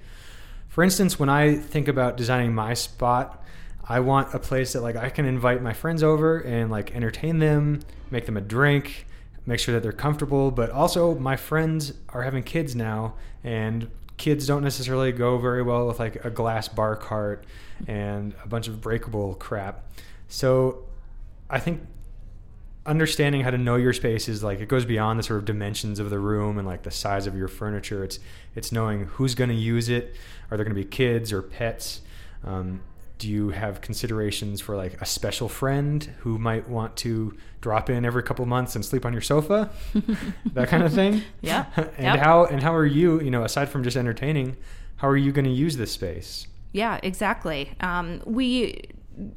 for 0.68 0.84
instance, 0.84 1.20
when 1.20 1.30
I 1.30 1.56
think 1.56 1.88
about 1.88 2.18
designing 2.18 2.56
my 2.56 2.74
spot, 2.74 3.44
I 3.90 4.00
want 4.00 4.34
a 4.34 4.40
place 4.40 4.74
that 4.74 4.82
like 4.82 4.96
I 4.96 5.10
can 5.10 5.26
invite 5.26 5.62
my 5.62 5.74
friends 5.74 6.04
over 6.04 6.40
and 6.40 6.72
like 6.72 6.96
entertain 6.96 7.40
them, 7.40 7.82
make 8.12 8.26
them 8.26 8.38
a 8.38 8.42
drink, 8.42 9.06
make 9.46 9.60
sure 9.60 9.74
that 9.74 9.84
they're 9.84 9.92
comfortable. 9.92 10.52
But 10.52 10.70
also, 10.70 11.16
my 11.16 11.36
friends 11.36 11.94
are 12.10 12.24
having 12.24 12.44
kids 12.44 12.76
now, 12.76 13.16
and 13.44 13.90
kids 14.18 14.48
don't 14.48 14.64
necessarily 14.64 15.12
go 15.12 15.38
very 15.38 15.64
well 15.64 15.88
with 15.88 16.00
like 16.00 16.24
a 16.26 16.30
glass 16.30 16.68
bar 16.68 16.96
cart 16.96 17.46
and 17.88 18.34
a 18.44 18.48
bunch 18.48 18.68
of 18.68 18.82
breakable 18.82 19.36
crap. 19.36 19.86
So, 20.28 20.86
I 21.50 21.60
think 21.60 21.82
understanding 22.88 23.41
how 23.41 23.51
to 23.51 23.58
know 23.58 23.75
your 23.75 23.94
space 23.94 24.27
is 24.27 24.44
like 24.44 24.60
it 24.62 24.67
goes 24.67 24.86
beyond 24.86 25.20
the 25.20 25.24
sort 25.24 25.39
of 25.39 25.46
dimensions 25.46 26.00
of 26.00 26.10
the 26.10 26.20
room 26.20 26.58
and 26.58 26.67
like 26.67 26.84
the 26.84 26.91
size 26.91 27.27
of 27.27 27.36
your 27.36 27.48
furniture. 27.48 28.03
It's 28.03 28.20
it's 28.56 28.72
knowing 28.72 29.06
who's 29.06 29.36
going 29.36 29.50
to 29.50 29.56
use 29.56 29.89
it. 29.89 30.15
Are 30.50 30.58
there 30.58 30.63
going 30.63 30.75
to 30.75 30.82
be 30.82 30.88
kids 30.88 31.34
or 31.34 31.41
pets? 31.41 32.01
Um, 32.44 32.82
do 33.17 33.27
you 33.27 33.50
have 33.50 33.82
considerations 33.82 34.62
for 34.62 34.75
like 34.75 35.01
a 35.01 35.06
special 35.06 35.50
friend 35.50 36.03
who 36.20 36.38
might 36.38 36.70
want 36.70 36.96
to 36.98 37.36
drop 37.62 37.89
in 37.89 38.06
every 38.06 38.24
couple 38.24 38.46
months 38.46 38.75
and 38.75 38.86
sleep 38.86 39.06
on 39.06 39.12
your 39.12 39.22
sofa 39.22 39.70
that 40.53 40.67
kind 40.67 40.84
of 40.84 40.94
thing 40.94 41.24
yeah 41.41 41.65
and 41.75 42.15
yep. 42.15 42.20
how 42.20 42.46
and 42.46 42.62
how 42.62 42.75
are 42.75 42.86
you 42.86 43.20
you 43.22 43.32
know 43.32 43.44
aside 43.44 43.67
from 43.70 43.84
just 43.84 43.98
entertaining 43.98 44.56
how 44.98 45.08
are 45.08 45.17
you 45.17 45.32
going 45.32 45.46
to 45.46 45.51
use 45.51 45.77
this 45.77 45.91
space 45.91 46.48
yeah 46.74 47.00
exactly 47.01 47.72
um, 47.79 48.22
we 48.25 48.79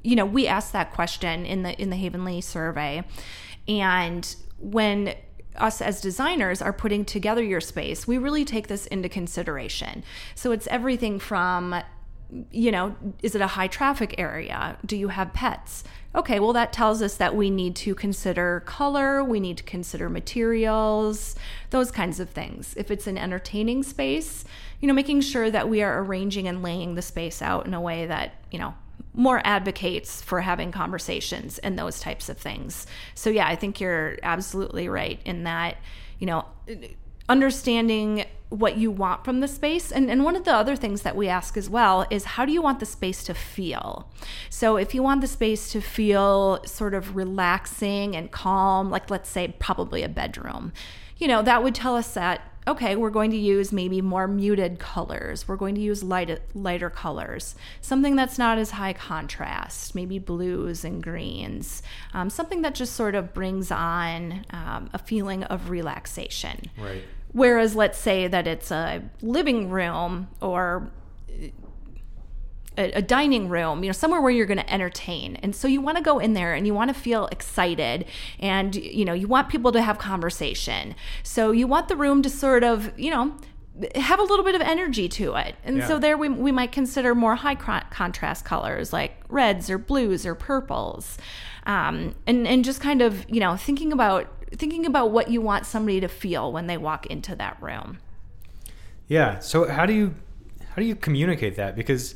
you 0.02 0.16
know 0.16 0.26
we 0.26 0.46
asked 0.46 0.72
that 0.72 0.92
question 0.92 1.46
in 1.46 1.62
the 1.62 1.80
in 1.80 1.90
the 1.90 1.96
havenly 1.96 2.40
survey 2.40 3.02
and 3.68 4.36
when 4.58 5.14
us 5.56 5.80
as 5.80 6.00
designers 6.00 6.62
are 6.62 6.72
putting 6.72 7.04
together 7.04 7.42
your 7.42 7.60
space, 7.60 8.06
we 8.06 8.18
really 8.18 8.44
take 8.44 8.68
this 8.68 8.86
into 8.86 9.08
consideration. 9.08 10.02
So 10.34 10.52
it's 10.52 10.66
everything 10.68 11.18
from 11.18 11.82
you 12.52 12.70
know, 12.70 12.94
is 13.24 13.34
it 13.34 13.40
a 13.40 13.46
high 13.48 13.66
traffic 13.66 14.14
area? 14.16 14.78
Do 14.86 14.96
you 14.96 15.08
have 15.08 15.32
pets? 15.32 15.82
Okay, 16.14 16.38
well, 16.38 16.52
that 16.52 16.72
tells 16.72 17.02
us 17.02 17.16
that 17.16 17.34
we 17.34 17.50
need 17.50 17.74
to 17.76 17.92
consider 17.94 18.62
color, 18.66 19.24
we 19.24 19.40
need 19.40 19.56
to 19.56 19.64
consider 19.64 20.08
materials, 20.08 21.34
those 21.70 21.90
kinds 21.90 22.20
of 22.20 22.30
things. 22.30 22.74
If 22.76 22.90
it's 22.90 23.08
an 23.08 23.18
entertaining 23.18 23.82
space, 23.82 24.44
you 24.80 24.86
know, 24.86 24.94
making 24.94 25.22
sure 25.22 25.50
that 25.50 25.68
we 25.68 25.82
are 25.82 26.04
arranging 26.04 26.46
and 26.46 26.62
laying 26.62 26.94
the 26.94 27.02
space 27.02 27.42
out 27.42 27.66
in 27.66 27.74
a 27.74 27.80
way 27.80 28.06
that, 28.06 28.34
you 28.50 28.60
know, 28.60 28.74
more 29.14 29.40
advocates 29.44 30.22
for 30.22 30.40
having 30.40 30.72
conversations 30.72 31.58
and 31.58 31.78
those 31.78 32.00
types 32.00 32.28
of 32.28 32.38
things. 32.38 32.86
So 33.14 33.30
yeah, 33.30 33.46
I 33.46 33.56
think 33.56 33.80
you're 33.80 34.18
absolutely 34.22 34.88
right 34.88 35.20
in 35.24 35.44
that, 35.44 35.76
you 36.18 36.26
know, 36.26 36.46
understanding 37.28 38.24
what 38.50 38.76
you 38.76 38.90
want 38.90 39.24
from 39.24 39.40
the 39.40 39.46
space. 39.46 39.92
And, 39.92 40.10
and 40.10 40.24
one 40.24 40.34
of 40.34 40.44
the 40.44 40.52
other 40.52 40.74
things 40.74 41.02
that 41.02 41.14
we 41.14 41.28
ask 41.28 41.56
as 41.56 41.70
well 41.70 42.04
is 42.10 42.24
how 42.24 42.44
do 42.44 42.52
you 42.52 42.60
want 42.60 42.80
the 42.80 42.86
space 42.86 43.22
to 43.24 43.34
feel? 43.34 44.10
So 44.50 44.76
if 44.76 44.94
you 44.94 45.02
want 45.02 45.20
the 45.20 45.28
space 45.28 45.70
to 45.72 45.80
feel 45.80 46.60
sort 46.64 46.92
of 46.92 47.14
relaxing 47.14 48.16
and 48.16 48.30
calm, 48.30 48.90
like 48.90 49.08
let's 49.08 49.30
say 49.30 49.54
probably 49.60 50.02
a 50.02 50.08
bedroom, 50.08 50.72
you 51.16 51.28
know, 51.28 51.42
that 51.42 51.62
would 51.62 51.74
tell 51.74 51.96
us 51.96 52.14
that 52.14 52.49
okay, 52.66 52.94
we're 52.94 53.10
going 53.10 53.30
to 53.30 53.36
use 53.36 53.72
maybe 53.72 54.00
more 54.00 54.28
muted 54.28 54.78
colors. 54.78 55.48
We're 55.48 55.56
going 55.56 55.74
to 55.74 55.80
use 55.80 56.02
light, 56.02 56.40
lighter 56.54 56.90
colors, 56.90 57.54
something 57.80 58.16
that's 58.16 58.38
not 58.38 58.58
as 58.58 58.72
high 58.72 58.92
contrast, 58.92 59.94
maybe 59.94 60.18
blues 60.18 60.84
and 60.84 61.02
greens, 61.02 61.82
um, 62.12 62.30
something 62.30 62.62
that 62.62 62.74
just 62.74 62.94
sort 62.94 63.14
of 63.14 63.32
brings 63.32 63.70
on 63.70 64.44
um, 64.50 64.90
a 64.92 64.98
feeling 64.98 65.44
of 65.44 65.70
relaxation. 65.70 66.70
Right. 66.78 67.04
Whereas, 67.32 67.76
let's 67.76 67.98
say 67.98 68.26
that 68.26 68.46
it's 68.46 68.70
a 68.70 69.02
living 69.22 69.70
room 69.70 70.28
or 70.40 70.90
a, 72.78 72.92
a, 72.92 73.02
dining 73.02 73.48
room, 73.48 73.82
you 73.82 73.88
know, 73.88 73.92
somewhere 73.92 74.20
where 74.20 74.30
you're 74.30 74.46
going 74.46 74.58
to 74.58 74.72
entertain. 74.72 75.36
And 75.36 75.54
so 75.54 75.68
you 75.68 75.80
want 75.80 75.96
to 75.98 76.02
go 76.02 76.18
in 76.18 76.34
there 76.34 76.54
and 76.54 76.66
you 76.66 76.74
want 76.74 76.94
to 76.94 77.00
feel 77.00 77.26
excited 77.26 78.06
and, 78.38 78.74
you 78.74 79.04
know, 79.04 79.12
you 79.12 79.28
want 79.28 79.48
people 79.48 79.72
to 79.72 79.82
have 79.82 79.98
conversation. 79.98 80.94
So 81.22 81.50
you 81.50 81.66
want 81.66 81.88
the 81.88 81.96
room 81.96 82.22
to 82.22 82.30
sort 82.30 82.64
of, 82.64 82.98
you 82.98 83.10
know, 83.10 83.34
have 83.94 84.20
a 84.20 84.22
little 84.22 84.44
bit 84.44 84.54
of 84.54 84.60
energy 84.60 85.08
to 85.08 85.34
it. 85.34 85.56
And 85.64 85.78
yeah. 85.78 85.86
so 85.86 85.98
there 85.98 86.16
we, 86.16 86.28
we 86.28 86.52
might 86.52 86.72
consider 86.72 87.14
more 87.14 87.34
high 87.34 87.54
contrast 87.54 88.44
colors 88.44 88.92
like 88.92 89.22
reds 89.28 89.70
or 89.70 89.78
blues 89.78 90.26
or 90.26 90.34
purples. 90.34 91.18
Um, 91.66 92.14
and, 92.26 92.46
and 92.46 92.64
just 92.64 92.80
kind 92.80 93.02
of, 93.02 93.28
you 93.28 93.40
know, 93.40 93.56
thinking 93.56 93.92
about 93.92 94.28
thinking 94.56 94.84
about 94.84 95.12
what 95.12 95.30
you 95.30 95.40
want 95.40 95.64
somebody 95.64 96.00
to 96.00 96.08
feel 96.08 96.50
when 96.50 96.66
they 96.66 96.76
walk 96.76 97.06
into 97.06 97.36
that 97.36 97.56
room. 97.60 97.98
Yeah. 99.06 99.38
So 99.38 99.68
how 99.68 99.86
do 99.86 99.92
you 99.92 100.14
how 100.70 100.76
do 100.76 100.84
you 100.84 100.94
communicate 100.94 101.56
that? 101.56 101.76
Because 101.76 102.14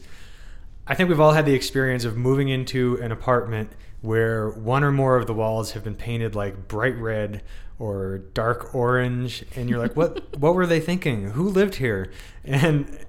I 0.86 0.94
think 0.94 1.08
we've 1.08 1.20
all 1.20 1.32
had 1.32 1.46
the 1.46 1.54
experience 1.54 2.04
of 2.04 2.16
moving 2.16 2.48
into 2.48 2.96
an 3.00 3.10
apartment 3.10 3.72
where 4.02 4.50
one 4.50 4.84
or 4.84 4.92
more 4.92 5.16
of 5.16 5.26
the 5.26 5.32
walls 5.32 5.72
have 5.72 5.82
been 5.82 5.94
painted 5.94 6.34
like 6.34 6.68
bright 6.68 6.96
red 6.98 7.42
or 7.78 8.18
dark 8.34 8.74
orange 8.74 9.44
and 9.56 9.70
you're 9.70 9.78
like 9.78 9.96
what 9.96 10.36
what 10.38 10.54
were 10.54 10.66
they 10.66 10.80
thinking? 10.80 11.30
Who 11.30 11.48
lived 11.48 11.76
here? 11.76 12.12
And 12.44 13.06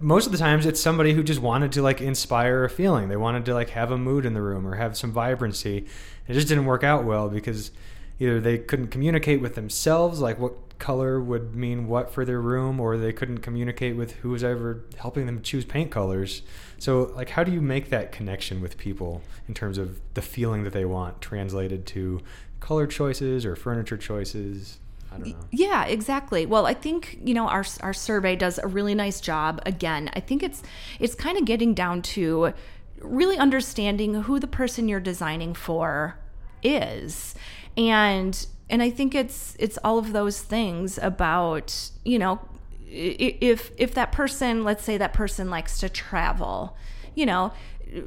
most 0.00 0.26
of 0.26 0.32
the 0.32 0.38
times 0.38 0.66
it's 0.66 0.80
somebody 0.80 1.14
who 1.14 1.22
just 1.22 1.40
wanted 1.40 1.72
to 1.72 1.82
like 1.82 2.00
inspire 2.00 2.64
a 2.64 2.70
feeling. 2.70 3.08
They 3.08 3.16
wanted 3.16 3.44
to 3.46 3.54
like 3.54 3.70
have 3.70 3.90
a 3.90 3.96
mood 3.96 4.26
in 4.26 4.34
the 4.34 4.42
room 4.42 4.66
or 4.66 4.74
have 4.74 4.96
some 4.96 5.12
vibrancy. 5.12 5.86
It 6.28 6.34
just 6.34 6.48
didn't 6.48 6.66
work 6.66 6.84
out 6.84 7.04
well 7.04 7.28
because 7.28 7.70
either 8.18 8.40
they 8.40 8.58
couldn't 8.58 8.88
communicate 8.88 9.40
with 9.40 9.54
themselves 9.54 10.20
like 10.20 10.38
what 10.38 10.54
color 10.78 11.20
would 11.20 11.54
mean 11.54 11.86
what 11.86 12.10
for 12.12 12.24
their 12.24 12.40
room 12.40 12.80
or 12.80 12.96
they 12.96 13.12
couldn't 13.12 13.38
communicate 13.38 13.96
with 13.96 14.12
who 14.16 14.30
was 14.30 14.42
ever 14.42 14.84
helping 14.98 15.26
them 15.26 15.40
choose 15.40 15.64
paint 15.64 15.90
colors 15.90 16.42
so 16.78 17.12
like 17.14 17.30
how 17.30 17.44
do 17.44 17.52
you 17.52 17.60
make 17.60 17.90
that 17.90 18.12
connection 18.12 18.60
with 18.60 18.76
people 18.76 19.22
in 19.48 19.54
terms 19.54 19.78
of 19.78 20.00
the 20.14 20.22
feeling 20.22 20.64
that 20.64 20.72
they 20.72 20.84
want 20.84 21.20
translated 21.20 21.86
to 21.86 22.20
color 22.60 22.86
choices 22.86 23.46
or 23.46 23.54
furniture 23.54 23.96
choices 23.96 24.78
I 25.12 25.18
don't 25.18 25.28
know. 25.28 25.46
Yeah, 25.52 25.84
exactly. 25.84 26.44
Well, 26.44 26.66
I 26.66 26.74
think 26.74 27.20
you 27.22 27.34
know 27.34 27.46
our 27.46 27.64
our 27.82 27.92
survey 27.92 28.34
does 28.34 28.58
a 28.58 28.66
really 28.66 28.96
nice 28.96 29.20
job. 29.20 29.62
Again, 29.64 30.10
I 30.14 30.18
think 30.18 30.42
it's 30.42 30.60
it's 30.98 31.14
kind 31.14 31.38
of 31.38 31.44
getting 31.44 31.72
down 31.72 32.02
to 32.02 32.52
really 32.98 33.36
understanding 33.36 34.14
who 34.22 34.40
the 34.40 34.48
person 34.48 34.88
you're 34.88 34.98
designing 34.98 35.54
for 35.54 36.18
is 36.64 37.34
and 37.76 38.46
and 38.68 38.82
I 38.82 38.90
think 38.90 39.14
it's 39.14 39.56
it's 39.58 39.78
all 39.84 39.98
of 39.98 40.12
those 40.12 40.40
things 40.40 40.98
about 40.98 41.90
you 42.04 42.18
know 42.18 42.40
if 42.86 43.72
if 43.76 43.94
that 43.94 44.12
person 44.12 44.64
let's 44.64 44.84
say 44.84 44.96
that 44.98 45.12
person 45.12 45.50
likes 45.50 45.78
to 45.80 45.88
travel 45.88 46.76
you 47.14 47.26
know 47.26 47.52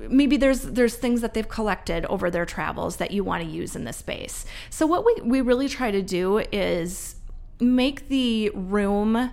maybe 0.10 0.38
there's 0.38 0.62
there's 0.62 0.96
things 0.96 1.22
that 1.22 1.34
they've 1.34 1.48
collected 1.48 2.06
over 2.06 2.30
their 2.30 2.46
travels 2.46 2.98
that 2.98 3.12
you 3.12 3.24
want 3.24 3.44
to 3.44 3.50
use 3.50 3.76
in 3.76 3.86
the 3.86 3.94
space. 3.94 4.46
So 4.70 4.86
what 4.86 5.06
we, 5.06 5.16
we 5.24 5.42
really 5.42 5.70
try 5.70 5.92
to 5.92 6.02
do 6.02 6.40
is 6.52 7.16
make 7.60 8.10
the 8.10 8.50
room 8.54 9.32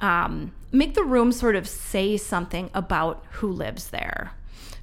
um, 0.00 0.52
make 0.72 0.94
the 0.94 1.04
room 1.04 1.32
sort 1.32 1.56
of 1.56 1.66
say 1.66 2.16
something 2.16 2.70
about 2.74 3.24
who 3.32 3.50
lives 3.50 3.88
there 3.90 4.32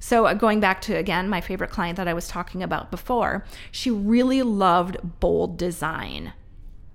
so, 0.04 0.26
uh, 0.26 0.34
going 0.34 0.60
back 0.60 0.82
to 0.82 0.94
again 0.94 1.30
my 1.30 1.40
favorite 1.40 1.70
client 1.70 1.96
that 1.96 2.06
I 2.06 2.12
was 2.12 2.28
talking 2.28 2.62
about 2.62 2.90
before, 2.90 3.42
she 3.70 3.90
really 3.90 4.42
loved 4.42 4.98
bold 5.18 5.56
design. 5.56 6.34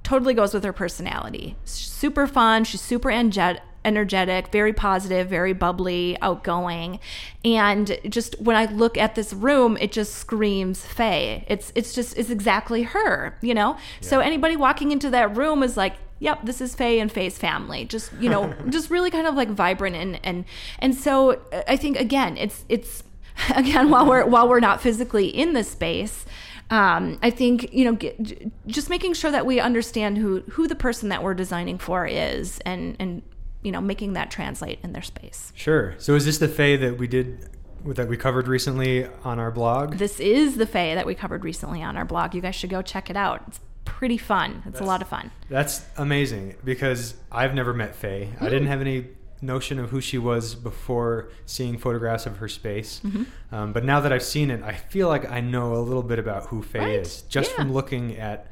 Totally 0.04 0.36
goes 0.36 0.54
with 0.54 0.64
her 0.64 0.72
personality. 0.72 1.56
Super 1.66 2.28
fun. 2.28 2.66
She's 2.66 2.82
super 2.82 3.10
energetic, 3.10 4.52
very 4.52 4.74
positive, 4.74 5.28
very 5.28 5.54
bubbly, 5.54 6.20
outgoing. 6.22 7.00
And 7.44 7.98
just 8.08 8.40
when 8.40 8.56
I 8.56 8.66
look 8.66 8.96
at 8.96 9.16
this 9.16 9.34
room, 9.34 9.76
it 9.78 9.92
just 9.92 10.14
screams 10.14 10.86
Faye. 10.86 11.46
It's 11.48 11.72
it's 11.74 11.96
just 11.96 12.16
it's 12.16 12.30
exactly 12.30 12.84
her, 12.84 13.36
you 13.42 13.56
know? 13.56 13.72
Yeah. 13.72 14.08
So 14.08 14.20
anybody 14.20 14.56
walking 14.56 14.92
into 14.92 15.10
that 15.10 15.36
room 15.36 15.64
is 15.64 15.76
like, 15.76 15.96
yep, 16.20 16.40
this 16.44 16.62
is 16.62 16.76
Faye 16.76 17.00
and 17.00 17.12
Faye's 17.12 17.38
family. 17.38 17.86
Just, 17.86 18.12
you 18.20 18.30
know, 18.30 18.54
just 18.70 18.90
really 18.90 19.10
kind 19.10 19.28
of 19.28 19.36
like 19.36 19.50
vibrant 19.50 19.96
and 19.96 20.20
and 20.24 20.46
and 20.80 20.96
so 20.96 21.42
I 21.68 21.76
think 21.78 22.00
again, 22.00 22.38
it's 22.38 22.66
it's 22.70 23.04
again 23.56 23.90
while 23.90 24.06
we're 24.06 24.26
while 24.26 24.48
we're 24.48 24.60
not 24.60 24.82
physically 24.82 25.28
in 25.28 25.54
the 25.54 25.64
space, 25.64 26.26
um, 26.70 27.18
I 27.24 27.30
think 27.30 27.74
you 27.74 27.86
know 27.86 27.94
get, 27.94 28.68
just 28.68 28.90
making 28.90 29.14
sure 29.14 29.32
that 29.32 29.46
we 29.46 29.60
understand 29.60 30.18
who 30.18 30.42
who 30.52 30.68
the 30.68 30.76
person 30.76 31.10
that 31.10 31.24
we're 31.24 31.34
designing 31.34 31.78
for 31.78 32.06
is 32.06 32.60
and 32.66 32.96
and 33.00 33.22
you 33.64 33.72
know 33.72 33.82
making 33.82 34.14
that 34.14 34.30
translate 34.32 34.80
in 34.84 34.94
their 34.94 35.02
space. 35.02 35.52
Sure. 35.56 35.96
So 35.98 36.16
is 36.16 36.26
this 36.26 36.38
the 36.38 36.48
Faye 36.48 36.76
that 36.78 36.98
we 36.98 37.08
did 37.08 37.50
that 37.86 38.10
we 38.10 38.18
covered 38.18 38.48
recently 38.48 39.08
on 39.24 39.40
our 39.40 39.52
blog? 39.52 39.98
This 39.98 40.20
is 40.20 40.58
the 40.58 40.66
Faye 40.66 40.96
that 40.96 41.06
we 41.06 41.16
covered 41.16 41.44
recently 41.44 41.82
on 41.82 41.96
our 41.98 42.06
blog. 42.06 42.36
You 42.36 42.42
guys 42.42 42.56
should 42.56 42.70
go 42.70 42.82
check 42.82 43.10
it 43.10 43.16
out. 43.16 43.44
It's 43.48 43.60
pretty 44.00 44.18
fun. 44.18 44.64
It's 44.64 44.66
that's, 44.66 44.80
a 44.80 44.86
lot 44.86 45.02
of 45.02 45.10
fun. 45.10 45.30
That's 45.50 45.86
amazing 45.98 46.56
because 46.64 47.16
I've 47.30 47.54
never 47.54 47.74
met 47.74 47.94
Faye. 47.94 48.30
Mm. 48.34 48.42
I 48.42 48.46
didn't 48.46 48.70
have 48.70 48.80
any 48.80 49.08
notion 49.42 49.78
of 49.78 49.90
who 49.90 50.00
she 50.00 50.18
was 50.18 50.56
before 50.56 51.28
seeing 51.46 51.78
photographs 51.78 52.26
of 52.26 52.38
her 52.38 52.48
space. 52.48 53.02
Mm-hmm. 53.04 53.24
Um, 53.54 53.74
but 53.74 53.84
now 53.84 54.00
that 54.00 54.14
I've 54.14 54.24
seen 54.24 54.52
it, 54.52 54.64
I 54.64 54.72
feel 54.72 55.10
like 55.10 55.30
I 55.30 55.42
know 55.42 55.74
a 55.74 55.84
little 55.84 56.02
bit 56.02 56.18
about 56.18 56.46
who 56.46 56.62
Faye 56.62 56.80
right. 56.80 56.90
is 56.92 57.24
just 57.24 57.52
yeah. 57.52 57.58
from 57.58 57.74
looking 57.74 58.16
at 58.16 58.48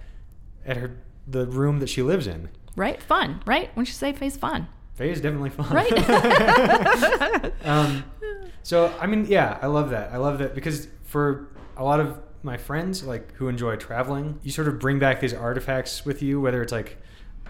at 0.65 0.75
her 0.75 0.97
the 1.25 1.47
room 1.47 1.79
that 1.79 1.87
she 1.87 2.01
lives 2.01 2.27
in. 2.27 2.49
Right, 2.75 3.01
fun. 3.01 3.41
Right, 3.45 3.73
when 3.73 3.85
you 3.85 3.91
say 3.93 4.11
Faye's 4.11 4.35
fun. 4.35 4.67
Faye 4.95 5.11
is 5.11 5.21
definitely 5.21 5.51
fun. 5.51 5.73
Right. 5.73 7.53
um, 7.63 8.03
so 8.63 8.93
I 8.99 9.07
mean, 9.07 9.27
yeah, 9.29 9.59
I 9.61 9.67
love 9.67 9.91
that. 9.91 10.11
I 10.11 10.17
love 10.17 10.39
that 10.39 10.53
because 10.53 10.89
for 11.05 11.47
a 11.77 11.85
lot 11.85 12.01
of 12.01 12.19
my 12.47 12.57
friends 12.57 13.03
like 13.03 13.33
who 13.33 13.47
enjoy 13.47 13.75
traveling, 13.75 14.39
you 14.41 14.49
sort 14.49 14.67
of 14.67 14.79
bring 14.79 14.97
back 14.97 15.19
these 15.19 15.33
artifacts 15.33 16.03
with 16.03 16.23
you, 16.23 16.41
whether 16.41 16.63
it's 16.63 16.71
like 16.71 16.97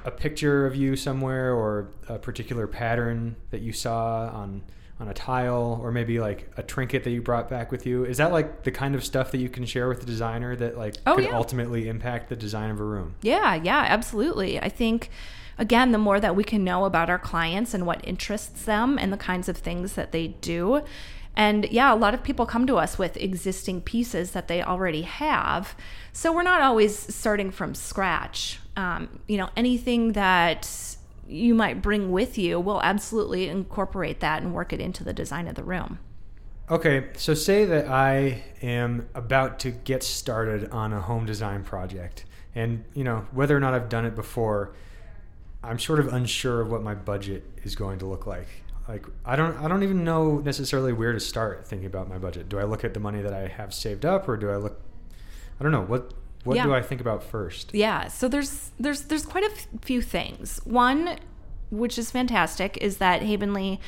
a 0.03 0.11
picture 0.11 0.65
of 0.65 0.75
you 0.75 0.97
somewhere 0.97 1.53
or 1.53 1.89
a 2.09 2.19
particular 2.19 2.67
pattern 2.67 3.37
that 3.51 3.61
you 3.61 3.71
saw 3.71 4.27
on 4.29 4.63
on 4.99 5.09
a 5.09 5.13
tile 5.13 5.79
or 5.83 5.91
maybe 5.91 6.19
like 6.19 6.51
a 6.57 6.63
trinket 6.63 7.03
that 7.03 7.11
you 7.11 7.21
brought 7.21 7.47
back 7.47 7.71
with 7.71 7.85
you. 7.85 8.03
Is 8.03 8.17
that 8.17 8.31
like 8.31 8.63
the 8.63 8.71
kind 8.71 8.95
of 8.95 9.03
stuff 9.05 9.31
that 9.31 9.37
you 9.37 9.47
can 9.47 9.63
share 9.63 9.87
with 9.87 9.99
the 9.99 10.07
designer 10.07 10.55
that 10.55 10.75
like 10.75 10.95
oh, 11.05 11.15
could 11.15 11.25
yeah. 11.25 11.37
ultimately 11.37 11.87
impact 11.87 12.29
the 12.29 12.35
design 12.35 12.71
of 12.71 12.79
a 12.79 12.83
room? 12.83 13.15
Yeah 13.21 13.53
yeah 13.53 13.85
absolutely. 13.87 14.59
I 14.59 14.69
think 14.69 15.09
again 15.59 15.91
the 15.91 15.99
more 15.99 16.19
that 16.19 16.35
we 16.35 16.43
can 16.43 16.63
know 16.63 16.85
about 16.85 17.09
our 17.09 17.19
clients 17.19 17.75
and 17.75 17.85
what 17.85 18.01
interests 18.03 18.63
them 18.63 18.97
and 18.97 19.13
the 19.13 19.17
kinds 19.17 19.47
of 19.47 19.57
things 19.57 19.93
that 19.93 20.11
they 20.11 20.29
do 20.29 20.81
And 21.37 21.65
yeah, 21.69 21.93
a 21.93 21.95
lot 21.95 22.15
of 22.15 22.23
people 22.23 22.47
come 22.47 22.65
to 22.65 22.77
us 22.77 22.97
with 22.97 23.15
existing 23.15 23.81
pieces 23.81 24.31
that 24.31 24.47
they 24.47 24.63
already 24.63 25.03
have. 25.03 25.75
So 26.11 26.33
we're 26.33 26.41
not 26.41 26.61
always 26.61 26.97
starting 27.15 27.51
from 27.51 27.75
scratch. 27.75 28.59
Um, 28.75 29.19
you 29.27 29.37
know, 29.37 29.49
anything 29.55 30.13
that 30.13 30.97
you 31.27 31.53
might 31.53 31.83
bring 31.83 32.11
with 32.11 32.39
you, 32.39 32.59
we'll 32.59 32.81
absolutely 32.81 33.49
incorporate 33.49 34.19
that 34.21 34.41
and 34.41 34.51
work 34.51 34.73
it 34.73 34.81
into 34.81 35.03
the 35.03 35.13
design 35.13 35.47
of 35.47 35.53
the 35.53 35.63
room. 35.63 35.99
Okay, 36.71 37.09
so 37.15 37.35
say 37.35 37.65
that 37.65 37.87
I 37.87 38.43
am 38.63 39.07
about 39.13 39.59
to 39.59 39.69
get 39.69 40.03
started 40.03 40.71
on 40.71 40.91
a 40.91 40.99
home 40.99 41.27
design 41.27 41.63
project, 41.63 42.25
and 42.55 42.83
you 42.93 43.03
know 43.03 43.25
whether 43.31 43.55
or 43.55 43.59
not 43.59 43.73
I've 43.73 43.89
done 43.89 44.05
it 44.05 44.15
before, 44.15 44.73
I'm 45.63 45.79
sort 45.79 45.99
of 45.99 46.11
unsure 46.11 46.61
of 46.61 46.69
what 46.71 46.81
my 46.81 46.95
budget 46.95 47.45
is 47.63 47.75
going 47.75 47.99
to 47.99 48.05
look 48.05 48.25
like. 48.25 48.47
Like 48.87 49.05
I 49.25 49.35
don't 49.35 49.57
I 49.57 49.67
don't 49.67 49.83
even 49.83 50.03
know 50.03 50.37
necessarily 50.39 50.93
where 50.93 51.11
to 51.11 51.19
start 51.19 51.67
thinking 51.67 51.87
about 51.87 52.07
my 52.07 52.17
budget. 52.17 52.47
Do 52.49 52.59
I 52.59 52.63
look 52.63 52.83
at 52.83 52.93
the 52.93 52.99
money 52.99 53.21
that 53.21 53.33
I 53.33 53.47
have 53.47 53.73
saved 53.73 54.05
up, 54.05 54.29
or 54.29 54.37
do 54.37 54.49
I 54.49 54.55
look? 54.55 54.79
I 55.59 55.63
don't 55.63 55.71
know 55.71 55.83
what 55.83 56.13
what 56.43 56.55
yeah. 56.55 56.63
do 56.63 56.73
I 56.73 56.81
think 56.81 57.01
about 57.01 57.23
first? 57.23 57.73
Yeah, 57.73 58.07
so 58.07 58.29
there's 58.29 58.71
there's 58.79 59.03
there's 59.03 59.25
quite 59.25 59.43
a 59.43 59.51
f- 59.51 59.67
few 59.81 60.01
things. 60.01 60.61
One, 60.63 61.17
which 61.69 61.97
is 61.97 62.11
fantastic, 62.11 62.77
is 62.77 62.97
that 62.97 63.21
Havenly. 63.21 63.79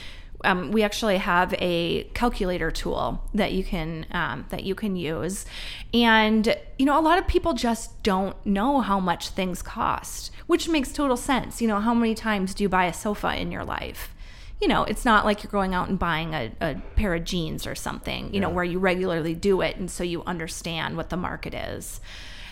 Um, 0.45 0.71
we 0.71 0.83
actually 0.83 1.17
have 1.17 1.53
a 1.59 2.05
calculator 2.13 2.71
tool 2.71 3.21
that 3.33 3.51
you 3.51 3.61
can 3.61 4.05
um, 4.11 4.45
that 4.49 4.63
you 4.63 4.73
can 4.73 4.95
use, 4.95 5.45
and 5.93 6.55
you 6.77 6.85
know 6.85 6.97
a 6.97 7.01
lot 7.01 7.17
of 7.17 7.27
people 7.27 7.53
just 7.53 8.01
don't 8.03 8.37
know 8.45 8.79
how 8.79 9.01
much 9.01 9.29
things 9.29 9.61
cost, 9.61 10.31
which 10.47 10.69
makes 10.69 10.93
total 10.93 11.17
sense. 11.17 11.61
You 11.61 11.67
know 11.67 11.81
how 11.81 11.93
many 11.93 12.15
times 12.15 12.53
do 12.53 12.63
you 12.63 12.69
buy 12.69 12.85
a 12.85 12.93
sofa 12.93 13.35
in 13.35 13.51
your 13.51 13.65
life? 13.65 14.15
You 14.61 14.67
know, 14.67 14.83
it's 14.83 15.05
not 15.05 15.25
like 15.25 15.43
you're 15.43 15.51
going 15.51 15.73
out 15.73 15.89
and 15.89 15.97
buying 15.97 16.33
a, 16.33 16.51
a 16.59 16.75
pair 16.95 17.15
of 17.15 17.23
jeans 17.23 17.65
or 17.65 17.75
something, 17.75 18.25
you 18.25 18.33
yeah. 18.33 18.39
know, 18.41 18.49
where 18.49 18.63
you 18.63 18.79
regularly 18.79 19.33
do 19.33 19.61
it. 19.61 19.77
And 19.77 19.89
so 19.89 20.03
you 20.03 20.23
understand 20.23 20.97
what 20.97 21.09
the 21.09 21.17
market 21.17 21.53
is. 21.53 22.01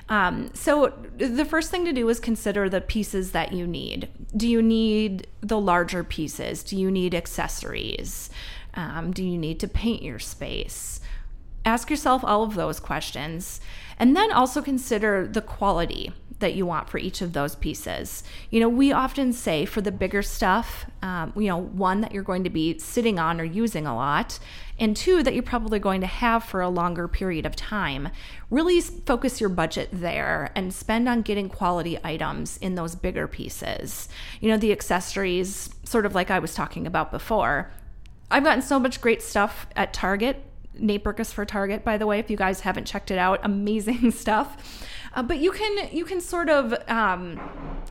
Um, 0.10 0.52
so 0.54 0.94
the 1.18 1.44
first 1.44 1.70
thing 1.70 1.84
to 1.84 1.92
do 1.92 2.08
is 2.08 2.20
consider 2.20 2.70
the 2.70 2.80
pieces 2.80 3.32
that 3.32 3.52
you 3.52 3.68
need. 3.68 4.08
Do 4.36 4.48
you 4.48 4.62
need 4.62 5.28
the 5.42 5.60
larger 5.60 6.04
pieces? 6.04 6.64
Do 6.64 6.78
you 6.78 6.90
need 6.90 7.14
accessories? 7.14 8.30
Um, 8.74 9.12
do 9.12 9.24
you 9.24 9.38
need 9.38 9.60
to 9.60 9.68
paint 9.68 10.04
your 10.04 10.20
space? 10.20 11.02
Ask 11.66 11.90
yourself 11.90 12.24
all 12.24 12.44
of 12.44 12.56
those 12.56 12.80
questions. 12.80 13.60
And 14.00 14.16
then 14.16 14.32
also 14.32 14.62
consider 14.62 15.28
the 15.28 15.42
quality 15.42 16.14
that 16.40 16.54
you 16.54 16.66
want 16.66 16.90
for 16.90 16.98
each 16.98 17.22
of 17.22 17.34
those 17.34 17.56
pieces. 17.56 18.24
You 18.50 18.60
know, 18.60 18.70
we 18.70 18.92
often 18.92 19.34
say 19.34 19.66
for 19.66 19.82
the 19.82 19.92
bigger 19.92 20.22
stuff, 20.22 20.86
um, 21.02 21.34
you 21.36 21.48
know, 21.48 21.58
one 21.58 22.02
that 22.02 22.12
you're 22.12 22.24
going 22.24 22.44
to 22.44 22.50
be 22.50 22.78
sitting 22.78 23.18
on 23.18 23.42
or 23.42 23.44
using 23.44 23.88
a 23.88 23.96
lot, 23.96 24.40
and 24.80 24.96
two 24.96 25.24
that 25.24 25.34
you're 25.34 25.42
probably 25.42 25.80
going 25.80 26.02
to 26.02 26.08
have 26.08 26.44
for 26.44 26.62
a 26.62 26.70
longer 26.70 27.08
period 27.08 27.46
of 27.46 27.56
time. 27.56 28.10
Really 28.52 28.80
focus 28.82 29.42
your 29.42 29.50
budget 29.50 29.90
there 29.92 30.52
and 30.56 30.74
spend 30.74 31.10
on 31.10 31.24
getting 31.24 31.50
quality 31.50 31.98
items 32.04 32.58
in 32.58 32.76
those 32.76 32.96
bigger 32.96 33.28
pieces. 33.28 34.08
You 34.40 34.50
know, 34.50 34.58
the 34.58 34.72
accessories, 34.72 35.70
sort 35.84 36.06
of 36.06 36.14
like 36.14 36.30
I 36.30 36.40
was 36.40 36.54
talking 36.54 36.86
about 36.86 37.12
before. 37.12 37.72
I've 38.30 38.44
gotten 38.44 38.62
so 38.62 38.78
much 38.78 39.02
great 39.02 39.22
stuff 39.22 39.68
at 39.76 39.94
Target. 39.94 40.44
Nate 40.80 41.04
Berkus 41.04 41.34
for 41.34 41.44
Target, 41.44 41.84
by 41.84 41.98
the 41.98 42.06
way, 42.06 42.20
if 42.20 42.30
you 42.30 42.38
guys 42.38 42.60
haven't 42.60 42.86
checked 42.86 43.10
it 43.10 43.18
out, 43.18 43.40
amazing 43.44 44.12
stuff. 44.12 44.86
Uh, 45.18 45.24
but 45.24 45.40
you 45.40 45.52
can 45.52 45.90
you 45.92 46.06
can 46.06 46.22
sort 46.22 46.48
of 46.48 46.76
um, 46.88 47.40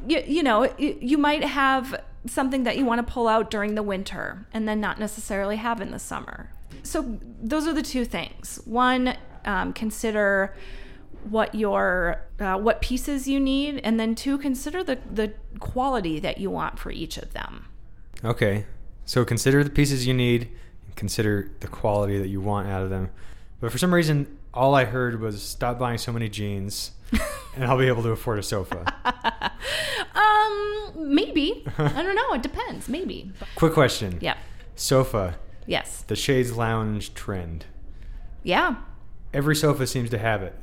you, 0.06 0.22
you 0.26 0.42
know 0.44 0.72
you, 0.78 0.96
you 1.00 1.18
might 1.18 1.42
have 1.42 2.00
something 2.24 2.62
that 2.62 2.78
you 2.78 2.84
want 2.84 3.04
to 3.04 3.12
pull 3.12 3.26
out 3.26 3.50
during 3.50 3.74
the 3.74 3.82
winter 3.82 4.46
and 4.52 4.68
then 4.68 4.80
not 4.80 5.00
necessarily 5.00 5.56
have 5.56 5.80
in 5.80 5.90
the 5.90 5.98
summer. 5.98 6.50
So 6.84 7.18
those 7.42 7.66
are 7.66 7.72
the 7.72 7.82
two 7.82 8.04
things. 8.04 8.60
One, 8.64 9.16
um, 9.44 9.72
consider 9.72 10.54
what 11.28 11.52
your 11.52 12.22
uh, 12.38 12.58
what 12.58 12.80
pieces 12.80 13.26
you 13.26 13.40
need, 13.40 13.80
and 13.82 13.98
then 13.98 14.14
two, 14.14 14.38
consider 14.38 14.84
the 14.84 15.00
the 15.12 15.32
quality 15.58 16.20
that 16.20 16.38
you 16.38 16.48
want 16.48 16.78
for 16.78 16.92
each 16.92 17.18
of 17.18 17.32
them. 17.32 17.66
Okay, 18.24 18.66
so 19.04 19.24
consider 19.24 19.64
the 19.64 19.70
pieces 19.70 20.06
you 20.06 20.14
need, 20.14 20.48
and 20.86 20.94
consider 20.94 21.50
the 21.58 21.66
quality 21.66 22.18
that 22.18 22.28
you 22.28 22.40
want 22.40 22.68
out 22.68 22.84
of 22.84 22.90
them. 22.90 23.10
But 23.58 23.72
for 23.72 23.78
some 23.78 23.92
reason, 23.92 24.38
all 24.56 24.74
I 24.74 24.84
heard 24.84 25.20
was 25.20 25.42
stop 25.42 25.78
buying 25.78 25.98
so 25.98 26.12
many 26.12 26.28
jeans, 26.28 26.92
and 27.54 27.64
I'll 27.64 27.78
be 27.78 27.86
able 27.86 28.02
to 28.02 28.10
afford 28.10 28.38
a 28.38 28.42
sofa. 28.42 28.84
um, 30.14 31.14
maybe. 31.14 31.64
I 31.78 32.02
don't 32.02 32.16
know. 32.16 32.32
It 32.32 32.42
depends. 32.42 32.88
Maybe. 32.88 33.32
Quick 33.54 33.74
question. 33.74 34.18
Yeah. 34.20 34.36
Sofa. 34.74 35.38
Yes. 35.66 36.02
The 36.02 36.16
chaise 36.16 36.52
lounge 36.52 37.14
trend. 37.14 37.66
Yeah. 38.42 38.76
Every 39.34 39.54
sofa 39.54 39.86
seems 39.86 40.10
to 40.10 40.18
have 40.18 40.42
it. 40.42 40.54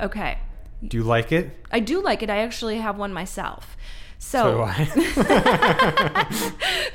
Okay. 0.00 0.38
Do 0.86 0.98
you 0.98 1.02
like 1.02 1.32
it? 1.32 1.50
I 1.70 1.80
do 1.80 2.02
like 2.02 2.22
it. 2.22 2.30
I 2.30 2.38
actually 2.38 2.78
have 2.78 2.98
one 2.98 3.12
myself. 3.12 3.76
So, 4.18 4.66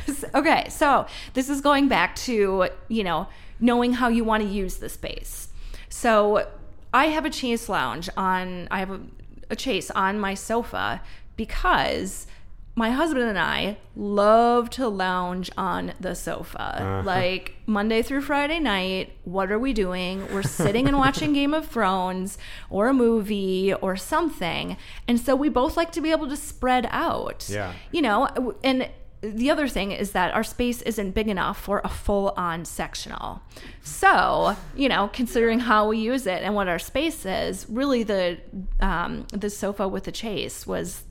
so 0.07 0.27
okay, 0.33 0.67
so 0.69 1.05
this 1.33 1.49
is 1.49 1.61
going 1.61 1.87
back 1.87 2.15
to, 2.17 2.69
you 2.87 3.03
know, 3.03 3.27
knowing 3.59 3.93
how 3.93 4.07
you 4.07 4.23
want 4.23 4.43
to 4.43 4.49
use 4.49 4.77
the 4.77 4.89
space. 4.89 5.49
So 5.91 6.47
I 6.93 7.07
have 7.07 7.25
a 7.25 7.29
chase 7.29 7.69
lounge 7.69 8.09
on, 8.17 8.67
I 8.71 8.79
have 8.79 8.91
a, 8.91 9.01
a 9.49 9.55
chase 9.55 9.91
on 9.91 10.19
my 10.19 10.33
sofa 10.33 11.01
because 11.35 12.27
my 12.75 12.89
husband 12.91 13.25
and 13.25 13.37
I 13.37 13.77
love 13.97 14.69
to 14.71 14.87
lounge 14.87 15.51
on 15.57 15.93
the 15.99 16.15
sofa. 16.15 16.81
Uh-huh. 16.81 17.03
Like 17.03 17.55
Monday 17.65 18.01
through 18.01 18.21
Friday 18.21 18.59
night, 18.59 19.11
what 19.25 19.51
are 19.51 19.59
we 19.59 19.73
doing? 19.73 20.25
We're 20.33 20.43
sitting 20.43 20.87
and 20.87 20.97
watching 20.97 21.33
Game 21.41 21.53
of 21.53 21.67
Thrones 21.67 22.37
or 22.69 22.87
a 22.87 22.93
movie 22.93 23.73
or 23.73 23.97
something. 23.97 24.77
And 25.07 25.19
so 25.19 25.35
we 25.35 25.49
both 25.49 25.75
like 25.75 25.91
to 25.91 26.01
be 26.01 26.11
able 26.11 26.29
to 26.29 26.37
spread 26.37 26.87
out. 26.91 27.49
Yeah. 27.49 27.73
You 27.91 28.01
know, 28.01 28.55
and 28.63 28.89
the 29.21 29.51
other 29.51 29.67
thing 29.67 29.91
is 29.91 30.11
that 30.11 30.33
our 30.33 30.43
space 30.43 30.81
isn't 30.81 31.11
big 31.11 31.27
enough 31.27 31.59
for 31.59 31.79
a 31.83 31.89
full 31.89 32.33
on 32.37 32.65
sectional. 32.65 33.41
So, 33.83 34.55
you 34.75 34.89
know, 34.89 35.09
considering 35.13 35.59
how 35.59 35.87
we 35.87 35.99
use 35.99 36.25
it 36.25 36.41
and 36.41 36.55
what 36.55 36.67
our 36.67 36.79
space 36.79 37.23
is, 37.25 37.67
really 37.69 38.03
the 38.03 38.39
um, 38.79 39.27
the 39.31 39.49
sofa 39.49 39.87
with 39.87 40.05
the 40.05 40.11
chase 40.11 40.65
was 40.65 41.03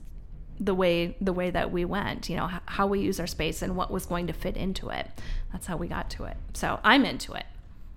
the 0.59 0.75
way 0.75 1.15
the 1.19 1.33
way 1.33 1.49
that 1.49 1.71
we 1.71 1.83
went 1.83 2.29
you 2.29 2.35
know 2.35 2.47
how 2.67 2.85
we 2.85 2.99
use 2.99 3.19
our 3.19 3.25
space 3.25 3.63
and 3.63 3.75
what 3.75 3.89
was 3.89 4.05
going 4.05 4.27
to 4.27 4.33
fit 4.33 4.55
into 4.55 4.89
it. 4.89 5.07
That's 5.51 5.65
how 5.65 5.75
we 5.75 5.87
got 5.87 6.11
to 6.11 6.25
it. 6.25 6.37
So 6.53 6.79
i'm 6.83 7.03
into 7.03 7.33
it. 7.33 7.45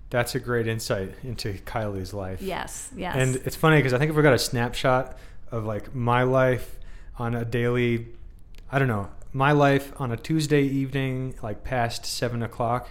That's 0.09 0.33
a 0.33 0.39
great 0.39 0.67
insight 0.67 1.13
into 1.23 1.53
kylee's 1.65 2.11
life. 2.11 2.41
Yes 2.41 2.89
yes. 2.95 3.15
And 3.15 3.35
it's 3.45 3.55
funny 3.55 3.77
because 3.77 3.93
i 3.93 3.99
think 3.99 4.09
if 4.09 4.15
we 4.15 4.23
got 4.23 4.33
a 4.33 4.39
snapshot 4.39 5.15
of 5.51 5.65
like 5.65 5.93
my 5.93 6.23
life 6.23 6.79
on 7.19 7.35
a 7.35 7.45
daily 7.45 8.07
i 8.71 8.79
don't 8.79 8.87
know 8.87 9.09
my 9.35 9.51
life 9.51 9.91
on 9.97 10.13
a 10.13 10.17
tuesday 10.17 10.63
evening 10.63 11.35
like 11.43 11.61
past 11.61 12.05
seven 12.05 12.41
o'clock 12.41 12.89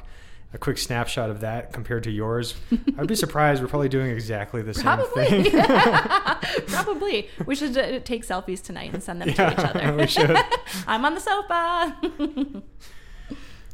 a 0.52 0.58
quick 0.58 0.78
snapshot 0.78 1.30
of 1.30 1.40
that 1.40 1.72
compared 1.72 2.04
to 2.04 2.12
yours, 2.12 2.54
I'd 2.98 3.08
be 3.08 3.16
surprised. 3.16 3.60
We're 3.60 3.66
probably 3.66 3.88
doing 3.88 4.12
exactly 4.12 4.62
the 4.62 4.72
same 4.72 4.84
probably. 4.84 5.50
thing. 5.50 5.50
probably. 6.68 7.28
We 7.44 7.56
should 7.56 7.76
uh, 7.76 7.98
take 7.98 8.24
selfies 8.24 8.62
tonight 8.62 8.94
and 8.94 9.02
send 9.02 9.20
them 9.20 9.30
yeah, 9.30 9.50
to 9.50 9.52
each 9.52 9.66
other. 9.66 9.96
we 9.96 10.06
should. 10.06 10.36
I'm 10.86 11.04
on 11.04 11.14
the 11.14 11.20
sofa. 11.20 12.62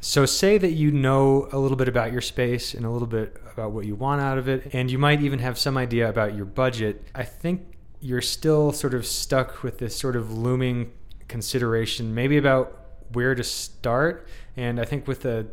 so, 0.00 0.24
say 0.24 0.56
that 0.56 0.70
you 0.70 0.90
know 0.90 1.48
a 1.52 1.58
little 1.58 1.76
bit 1.76 1.88
about 1.88 2.12
your 2.12 2.22
space 2.22 2.72
and 2.72 2.86
a 2.86 2.90
little 2.90 3.08
bit 3.08 3.36
about 3.52 3.72
what 3.72 3.84
you 3.84 3.94
want 3.94 4.22
out 4.22 4.38
of 4.38 4.48
it, 4.48 4.70
and 4.72 4.90
you 4.90 4.98
might 4.98 5.20
even 5.20 5.40
have 5.40 5.58
some 5.58 5.76
idea 5.76 6.08
about 6.08 6.34
your 6.34 6.46
budget. 6.46 7.04
I 7.14 7.24
think 7.24 7.76
you're 8.00 8.22
still 8.22 8.72
sort 8.72 8.94
of 8.94 9.04
stuck 9.04 9.62
with 9.62 9.76
this 9.76 9.94
sort 9.94 10.16
of 10.16 10.32
looming 10.32 10.92
consideration, 11.30 12.14
maybe 12.14 12.36
about 12.36 12.76
where 13.12 13.34
to 13.34 13.44
start. 13.44 14.28
And 14.56 14.78
I 14.78 14.84
think 14.84 15.06
with 15.06 15.24
a 15.24 15.46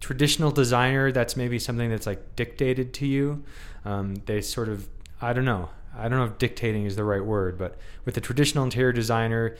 traditional 0.00 0.50
designer, 0.50 1.12
that's 1.12 1.36
maybe 1.36 1.58
something 1.58 1.90
that's 1.90 2.06
like 2.06 2.34
dictated 2.34 2.92
to 2.94 3.06
you. 3.06 3.44
Um, 3.84 4.16
they 4.26 4.40
sort 4.40 4.68
of, 4.68 4.88
I 5.20 5.32
don't 5.32 5.44
know, 5.44 5.68
I 5.96 6.08
don't 6.08 6.18
know 6.18 6.24
if 6.24 6.38
dictating 6.38 6.86
is 6.86 6.96
the 6.96 7.04
right 7.04 7.24
word, 7.24 7.58
but 7.58 7.76
with 8.04 8.16
a 8.16 8.20
traditional 8.20 8.64
interior 8.64 8.92
designer, 8.92 9.56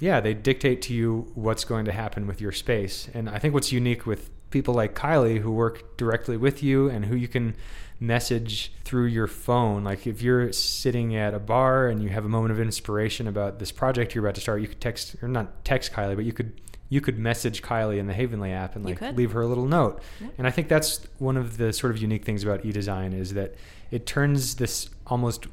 yeah, 0.00 0.20
they 0.20 0.34
dictate 0.34 0.82
to 0.82 0.94
you 0.94 1.30
what's 1.34 1.64
going 1.64 1.84
to 1.84 1.92
happen 1.92 2.26
with 2.26 2.40
your 2.40 2.52
space. 2.52 3.08
And 3.14 3.28
I 3.28 3.38
think 3.38 3.54
what's 3.54 3.70
unique 3.70 4.06
with 4.06 4.30
people 4.50 4.74
like 4.74 4.94
Kylee 4.94 5.38
who 5.38 5.52
work 5.52 5.96
directly 5.96 6.36
with 6.36 6.62
you 6.62 6.88
and 6.88 7.04
who 7.04 7.14
you 7.14 7.28
can 7.28 7.54
message 8.00 8.72
through 8.84 9.04
your 9.04 9.26
phone. 9.26 9.84
Like 9.84 10.06
if 10.06 10.22
you're 10.22 10.52
sitting 10.52 11.14
at 11.14 11.34
a 11.34 11.38
bar 11.38 11.88
and 11.88 12.02
you 12.02 12.08
have 12.08 12.24
a 12.24 12.28
moment 12.28 12.50
of 12.50 12.58
inspiration 12.58 13.28
about 13.28 13.58
this 13.58 13.70
project 13.70 14.14
you're 14.14 14.24
about 14.24 14.34
to 14.36 14.40
start, 14.40 14.62
you 14.62 14.68
could 14.68 14.80
text 14.80 15.16
or 15.22 15.28
not 15.28 15.64
text 15.64 15.92
Kylee, 15.92 16.16
but 16.16 16.24
you 16.24 16.32
could 16.32 16.60
you 16.88 17.00
could 17.00 17.18
message 17.18 17.62
Kylee 17.62 17.98
in 17.98 18.08
the 18.08 18.14
Havenly 18.14 18.50
app 18.50 18.74
and 18.74 18.84
like 18.84 19.00
leave 19.16 19.30
her 19.32 19.42
a 19.42 19.46
little 19.46 19.66
note. 19.66 20.02
And 20.38 20.46
I 20.46 20.50
think 20.50 20.66
that's 20.66 21.06
one 21.18 21.36
of 21.36 21.56
the 21.56 21.72
sort 21.72 21.92
of 21.92 21.98
unique 21.98 22.24
things 22.24 22.42
about 22.42 22.64
e-design 22.64 23.12
is 23.12 23.34
that 23.34 23.54
it 23.92 24.06
turns 24.06 24.56
this 24.56 24.90
almost 25.06 25.46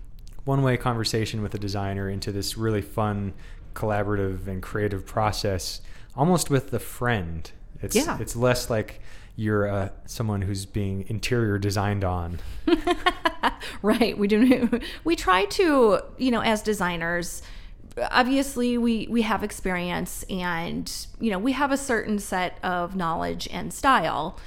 one-way 0.45 0.77
conversation 0.77 1.43
with 1.43 1.53
a 1.53 1.59
designer 1.59 2.09
into 2.09 2.31
this 2.31 2.57
really 2.57 2.81
fun, 2.81 3.33
collaborative 3.77 4.47
and 4.47 4.61
creative 4.61 5.05
process, 5.05 5.81
almost 6.15 6.49
with 6.49 6.71
the 6.71 6.79
friend. 6.79 7.49
It's 7.81 7.95
Yeah. 7.95 8.17
it's 8.19 8.35
less 8.35 8.69
like 8.69 9.01
you're 9.35 9.67
uh, 9.69 9.89
someone 10.05 10.41
who's 10.41 10.65
being 10.65 11.05
interior 11.07 11.57
designed 11.59 12.03
on. 12.03 12.39
right 13.81 14.17
we 14.17 14.27
do 14.27 14.79
we 15.03 15.15
try 15.15 15.45
to 15.45 15.99
you 16.17 16.31
know 16.31 16.41
as 16.41 16.61
designers 16.61 17.41
obviously 18.11 18.77
we 18.77 19.07
we 19.09 19.21
have 19.23 19.43
experience 19.43 20.23
and 20.29 21.07
you 21.19 21.31
know 21.31 21.39
we 21.39 21.51
have 21.51 21.71
a 21.71 21.77
certain 21.77 22.19
set 22.19 22.57
of 22.63 22.95
knowledge 22.95 23.47
and 23.51 23.73
style 23.73 24.39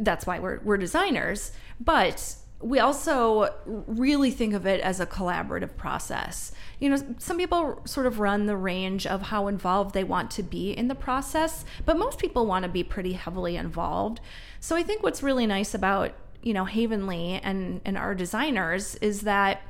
that's 0.00 0.26
why 0.26 0.38
we're 0.38 0.60
we're 0.62 0.76
designers 0.76 1.52
but 1.80 2.36
we 2.62 2.78
also 2.78 3.52
really 3.64 4.30
think 4.30 4.54
of 4.54 4.66
it 4.66 4.80
as 4.80 5.00
a 5.00 5.06
collaborative 5.06 5.76
process. 5.76 6.52
You 6.78 6.90
know 6.90 6.98
some 7.18 7.38
people 7.38 7.80
sort 7.84 8.06
of 8.06 8.20
run 8.20 8.46
the 8.46 8.56
range 8.56 9.06
of 9.06 9.22
how 9.22 9.48
involved 9.48 9.94
they 9.94 10.04
want 10.04 10.30
to 10.32 10.42
be 10.42 10.72
in 10.72 10.88
the 10.88 10.94
process 10.94 11.64
but 11.84 11.98
most 11.98 12.18
people 12.18 12.46
want 12.46 12.64
to 12.64 12.68
be 12.68 12.84
pretty 12.84 13.12
heavily 13.12 13.56
involved. 13.56 14.20
So 14.60 14.76
i 14.76 14.82
think 14.82 15.02
what's 15.02 15.22
really 15.22 15.46
nice 15.46 15.74
about 15.74 16.12
you 16.42 16.54
know 16.54 16.64
havenly 16.64 17.40
and 17.42 17.80
and 17.84 17.96
our 17.96 18.14
designers 18.14 18.96
is 18.96 19.22
that 19.22 19.62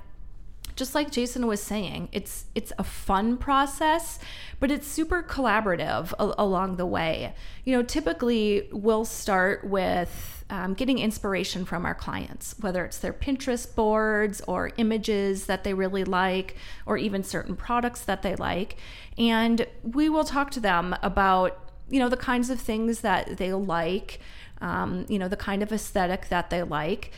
just 0.83 0.97
like 0.97 1.13
Jason 1.13 1.47
was 1.47 1.63
saying, 1.63 2.09
it's 2.11 2.47
it's 2.57 2.73
a 2.77 2.83
fun 2.83 3.37
process, 3.37 4.19
but 4.59 4.69
it's 4.69 4.85
super 4.85 5.23
collaborative 5.23 6.13
a- 6.19 6.35
along 6.43 6.75
the 6.75 6.87
way. 6.87 7.35
You 7.65 7.77
know, 7.77 7.85
typically 7.85 8.69
we'll 8.73 9.05
start 9.05 9.63
with 9.63 10.45
um, 10.51 10.75
getting 10.75 10.99
inspiration 10.99 11.65
from 11.65 11.87
our 11.87 11.95
clients, 11.95 12.57
whether 12.59 12.85
it's 12.85 12.99
their 12.99 13.13
Pinterest 13.13 13.73
boards 13.73 14.41
or 14.49 14.73
images 14.77 15.47
that 15.47 15.63
they 15.63 15.73
really 15.73 16.03
like, 16.03 16.57
or 16.85 16.97
even 16.97 17.23
certain 17.23 17.55
products 17.55 18.03
that 18.03 18.23
they 18.23 18.35
like, 18.35 18.77
and 19.17 19.65
we 19.85 20.09
will 20.09 20.25
talk 20.25 20.51
to 20.51 20.61
them 20.61 20.97
about 21.01 21.71
you 21.89 22.01
know 22.01 22.09
the 22.09 22.17
kinds 22.17 22.51
of 22.51 22.61
things 22.61 23.03
that 23.03 23.37
they 23.37 23.53
like. 23.53 24.19
Um, 24.61 25.07
you 25.09 25.19
know 25.21 25.29
the 25.29 25.37
kind 25.37 25.63
of 25.63 25.71
aesthetic 25.71 26.29
that 26.29 26.51
they 26.51 26.65
like. 26.65 27.13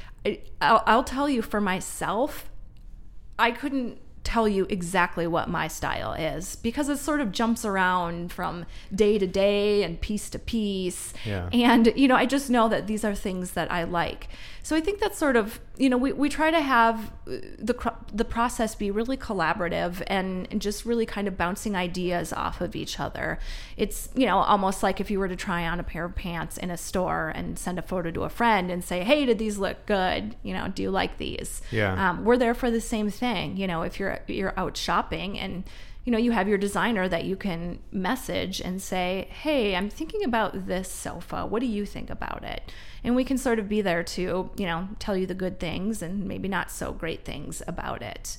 I'll, 0.61 0.83
I'll 0.87 1.05
tell 1.05 1.31
you 1.31 1.41
for 1.41 1.61
myself, 1.63 2.51
I 3.39 3.51
couldn't 3.51 3.99
tell 4.25 4.49
you 4.49 4.67
exactly 4.71 5.27
what 5.27 5.51
my 5.51 5.69
style 5.69 6.15
is 6.15 6.57
because 6.57 6.89
it 6.89 6.97
sort 6.99 7.21
of 7.21 7.31
jumps 7.31 7.65
around 7.65 8.33
from 8.33 8.65
day 8.93 9.19
to 9.19 9.27
day 9.27 9.83
and 9.83 10.01
piece 10.01 10.31
to 10.31 10.39
piece. 10.39 11.13
Yeah. 11.25 11.51
And, 11.53 11.93
you 11.95 12.09
know, 12.09 12.17
I 12.17 12.25
just 12.25 12.49
know 12.49 12.69
that 12.71 12.87
these 12.87 13.05
are 13.05 13.15
things 13.15 13.51
that 13.53 13.71
I 13.71 13.85
like. 13.85 14.29
So 14.65 14.75
I 14.75 14.81
think 14.81 14.99
that's 14.99 15.19
sort 15.19 15.37
of, 15.37 15.61
you 15.77 15.91
know, 15.91 15.99
we, 15.99 16.15
we 16.15 16.31
try 16.31 16.51
to 16.51 16.61
have 16.61 17.13
uh, 17.29 17.37
the, 17.59 17.93
the 18.15 18.25
process 18.25 18.75
be 18.75 18.91
really 18.91 19.19
collaborative 19.19 20.03
and, 20.07 20.49
and 20.51 20.59
just 20.59 20.87
really 20.87 21.05
kind 21.05 21.29
of 21.29 21.37
bouncing 21.37 21.77
ideas 21.77 22.33
off 22.33 22.63
of 22.63 22.75
each 22.75 22.99
other. 22.99 23.39
It's, 23.77 24.09
you 24.15 24.25
know, 24.25 24.39
almost 24.39 24.83
like 24.83 25.03
if 25.03 25.11
you 25.11 25.19
were 25.19 25.29
to 25.29 25.37
try 25.37 25.67
on 25.67 25.81
a 25.81 25.83
pair 25.83 26.07
of 26.07 26.15
pants 26.15 26.57
in 26.57 26.71
a 26.71 26.79
store 26.79 27.31
and 27.35 27.59
send 27.59 27.79
a 27.79 27.83
photo 27.83 28.11
to 28.13 28.23
a 28.23 28.31
friend 28.31 28.71
and 28.71 28.83
say, 28.83 29.05
hey, 29.05 29.27
did 29.27 29.39
these 29.39 29.59
look 29.59 29.85
good? 29.85 30.35
You 30.43 30.55
know, 30.55 30.69
do 30.69 30.83
you 30.83 30.91
like 30.91 31.19
these? 31.19 31.61
Yeah. 31.71 32.11
Um, 32.11 32.25
we're 32.25 32.39
there 32.39 32.55
for 32.55 32.71
the 32.71 32.81
same 32.81 33.11
thing. 33.11 33.59
You 33.59 33.67
know, 33.67 33.83
if 33.83 34.01
you're 34.01 34.21
you're 34.29 34.59
out 34.59 34.79
shopping 34.79 35.39
and 35.39 35.65
you 36.05 36.13
know 36.13 36.19
you 36.19 36.33
have 36.33 36.49
your 36.49 36.59
designer 36.59 37.09
that 37.09 37.25
you 37.25 37.37
can 37.37 37.79
message 37.91 38.61
and 38.61 38.81
say, 38.81 39.29
"Hey, 39.31 39.75
I'm 39.75 39.89
thinking 39.89 40.25
about 40.25 40.67
this 40.67 40.91
sofa. 40.91 41.47
What 41.47 41.61
do 41.61 41.67
you 41.67 41.87
think 41.87 42.11
about 42.11 42.45
it?" 42.45 42.73
And 43.03 43.17
we 43.17 43.25
can 43.25 43.39
sort 43.39 43.59
of 43.59 43.69
be 43.69 43.81
there 43.81 44.03
to 44.03 44.51
you 44.57 44.67
know 44.67 44.89
tell 44.99 45.17
you 45.17 45.27
the 45.27 45.35
good 45.35 45.59
things 45.59 46.03
and 46.03 46.27
maybe 46.27 46.49
not 46.49 46.71
so 46.71 46.93
great 46.93 47.25
things 47.25 47.63
about 47.67 48.03
it. 48.03 48.37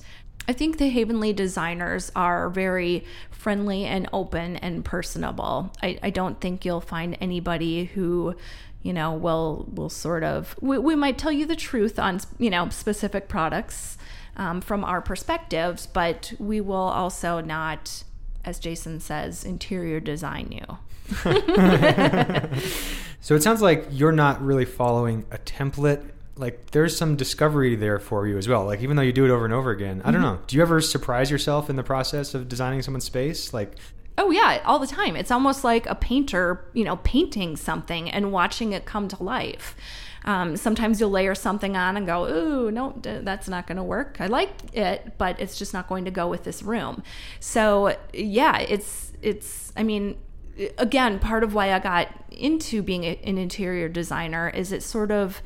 I 0.48 0.52
think 0.52 0.78
the 0.78 0.88
Havenly 0.90 1.32
designers 1.32 2.12
are 2.14 2.48
very 2.50 3.04
friendly 3.30 3.84
and 3.84 4.08
open 4.12 4.56
and 4.56 4.84
personable. 4.84 5.72
I, 5.82 5.98
I 6.04 6.10
don't 6.10 6.40
think 6.40 6.64
you'll 6.64 6.80
find 6.80 7.18
anybody 7.20 7.86
who 7.86 8.36
you 8.82 8.92
know 8.92 9.12
will 9.12 9.68
will 9.72 9.88
sort 9.88 10.22
of 10.22 10.54
we, 10.60 10.78
we 10.78 10.94
might 10.94 11.18
tell 11.18 11.32
you 11.32 11.46
the 11.46 11.56
truth 11.56 11.98
on 11.98 12.20
you 12.38 12.50
know 12.50 12.68
specific 12.68 13.28
products 13.28 13.98
um, 14.36 14.60
from 14.60 14.84
our 14.84 15.00
perspectives 15.00 15.86
but 15.86 16.32
we 16.38 16.60
will 16.60 16.76
also 16.76 17.40
not 17.40 18.04
as 18.44 18.58
jason 18.58 19.00
says 19.00 19.44
interior 19.44 20.00
design 20.00 20.50
you 20.52 20.78
So 23.26 23.34
it 23.34 23.42
sounds 23.42 23.60
like 23.60 23.84
you're 23.90 24.12
not 24.12 24.40
really 24.40 24.64
following 24.64 25.26
a 25.32 25.38
template. 25.38 26.10
Like 26.36 26.70
there's 26.70 26.96
some 26.96 27.16
discovery 27.16 27.74
there 27.74 27.98
for 27.98 28.24
you 28.28 28.38
as 28.38 28.46
well. 28.46 28.64
Like 28.64 28.82
even 28.82 28.94
though 28.94 29.02
you 29.02 29.12
do 29.12 29.24
it 29.24 29.32
over 29.32 29.44
and 29.44 29.52
over 29.52 29.72
again, 29.72 30.00
I 30.04 30.12
don't 30.12 30.22
know. 30.22 30.38
Do 30.46 30.54
you 30.54 30.62
ever 30.62 30.80
surprise 30.80 31.28
yourself 31.28 31.68
in 31.68 31.74
the 31.74 31.82
process 31.82 32.34
of 32.34 32.48
designing 32.48 32.82
someone's 32.82 33.02
space? 33.02 33.52
Like 33.52 33.78
Oh 34.16 34.30
yeah, 34.30 34.62
all 34.64 34.78
the 34.78 34.86
time. 34.86 35.16
It's 35.16 35.32
almost 35.32 35.64
like 35.64 35.86
a 35.86 35.96
painter, 35.96 36.70
you 36.72 36.84
know, 36.84 36.98
painting 36.98 37.56
something 37.56 38.08
and 38.08 38.30
watching 38.30 38.72
it 38.72 38.84
come 38.84 39.08
to 39.08 39.20
life. 39.20 39.74
Um, 40.26 40.56
sometimes 40.56 41.00
you'll 41.00 41.10
layer 41.10 41.34
something 41.34 41.76
on 41.76 41.96
and 41.96 42.06
go, 42.06 42.26
"Ooh, 42.26 42.70
no, 42.70 42.94
that's 43.00 43.48
not 43.48 43.66
going 43.66 43.76
to 43.76 43.82
work. 43.82 44.16
I 44.20 44.26
like 44.26 44.50
it, 44.74 45.16
but 45.18 45.40
it's 45.40 45.58
just 45.58 45.72
not 45.72 45.88
going 45.88 46.04
to 46.04 46.10
go 46.10 46.28
with 46.28 46.44
this 46.44 46.62
room." 46.62 47.02
So 47.40 47.96
yeah, 48.12 48.58
it's 48.58 49.12
it's. 49.22 49.72
I 49.76 49.82
mean, 49.82 50.16
again, 50.78 51.18
part 51.18 51.44
of 51.44 51.54
why 51.54 51.72
I 51.72 51.78
got 51.78 52.08
into 52.30 52.82
being 52.82 53.04
an 53.04 53.38
interior 53.38 53.88
designer 53.88 54.48
is 54.48 54.72
it 54.72 54.82
sort 54.82 55.10
of 55.10 55.42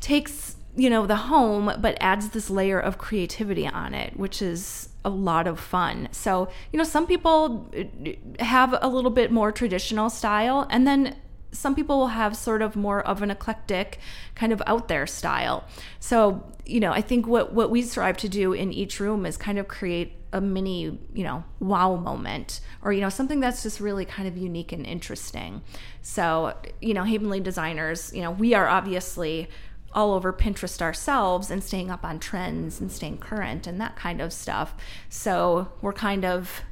takes 0.00 0.56
you 0.76 0.90
know 0.90 1.06
the 1.06 1.16
home 1.16 1.72
but 1.78 1.96
adds 2.00 2.30
this 2.30 2.50
layer 2.50 2.80
of 2.80 2.98
creativity 2.98 3.66
on 3.66 3.94
it 3.94 4.16
which 4.18 4.42
is 4.42 4.88
a 5.04 5.08
lot 5.08 5.46
of 5.46 5.60
fun 5.60 6.08
so 6.10 6.48
you 6.72 6.76
know 6.76 6.84
some 6.84 7.06
people 7.06 7.70
uh, 7.76 8.42
have 8.42 8.76
a 8.80 8.88
little 8.88 9.10
bit 9.10 9.30
more 9.30 9.52
traditional 9.52 10.10
style 10.10 10.66
and 10.70 10.86
then 10.86 11.16
some 11.54 11.74
people 11.74 11.98
will 11.98 12.08
have 12.08 12.36
sort 12.36 12.60
of 12.60 12.76
more 12.76 13.00
of 13.06 13.22
an 13.22 13.30
eclectic 13.30 13.98
kind 14.34 14.52
of 14.52 14.62
out 14.66 14.88
there 14.88 15.06
style 15.06 15.64
so 16.00 16.44
you 16.66 16.80
know 16.80 16.92
i 16.92 17.00
think 17.00 17.26
what 17.26 17.52
what 17.52 17.70
we 17.70 17.80
strive 17.80 18.16
to 18.16 18.28
do 18.28 18.52
in 18.52 18.72
each 18.72 19.00
room 19.00 19.24
is 19.24 19.36
kind 19.36 19.58
of 19.58 19.68
create 19.68 20.12
a 20.32 20.40
mini 20.40 20.98
you 21.14 21.22
know 21.22 21.44
wow 21.60 21.94
moment 21.94 22.60
or 22.82 22.92
you 22.92 23.00
know 23.00 23.08
something 23.08 23.40
that's 23.40 23.62
just 23.62 23.80
really 23.80 24.04
kind 24.04 24.26
of 24.26 24.36
unique 24.36 24.72
and 24.72 24.84
interesting 24.84 25.62
so 26.02 26.52
you 26.80 26.92
know 26.92 27.04
havenly 27.04 27.40
designers 27.40 28.12
you 28.12 28.20
know 28.20 28.32
we 28.32 28.52
are 28.52 28.68
obviously 28.68 29.48
all 29.94 30.12
over 30.12 30.32
Pinterest 30.32 30.82
ourselves 30.82 31.50
and 31.50 31.62
staying 31.62 31.90
up 31.90 32.04
on 32.04 32.18
trends 32.18 32.80
and 32.80 32.90
staying 32.90 33.18
current 33.18 33.66
and 33.66 33.80
that 33.80 33.96
kind 33.96 34.20
of 34.20 34.32
stuff. 34.32 34.74
So 35.08 35.68
we're 35.80 35.92
kind 35.92 36.24
of 36.24 36.62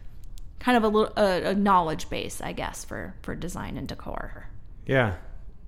kind 0.58 0.76
of 0.76 0.84
a 0.84 0.88
little 0.88 1.12
a, 1.16 1.50
a 1.50 1.54
knowledge 1.54 2.10
base, 2.10 2.40
I 2.40 2.52
guess, 2.52 2.84
for 2.84 3.14
for 3.22 3.34
design 3.34 3.76
and 3.76 3.86
decor. 3.86 4.48
Yeah, 4.86 5.14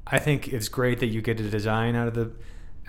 I 0.06 0.18
think 0.18 0.48
it's 0.48 0.68
great 0.68 1.00
that 1.00 1.06
you 1.06 1.22
get 1.22 1.40
a 1.40 1.48
design 1.48 1.94
out 1.96 2.08
of 2.08 2.14
the 2.14 2.32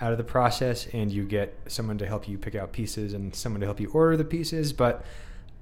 out 0.00 0.12
of 0.12 0.18
the 0.18 0.24
process, 0.24 0.86
and 0.92 1.10
you 1.10 1.24
get 1.24 1.58
someone 1.68 1.96
to 1.98 2.06
help 2.06 2.28
you 2.28 2.36
pick 2.36 2.54
out 2.54 2.72
pieces 2.72 3.14
and 3.14 3.34
someone 3.34 3.60
to 3.60 3.66
help 3.66 3.80
you 3.80 3.88
order 3.90 4.16
the 4.16 4.24
pieces. 4.24 4.72
But 4.72 5.04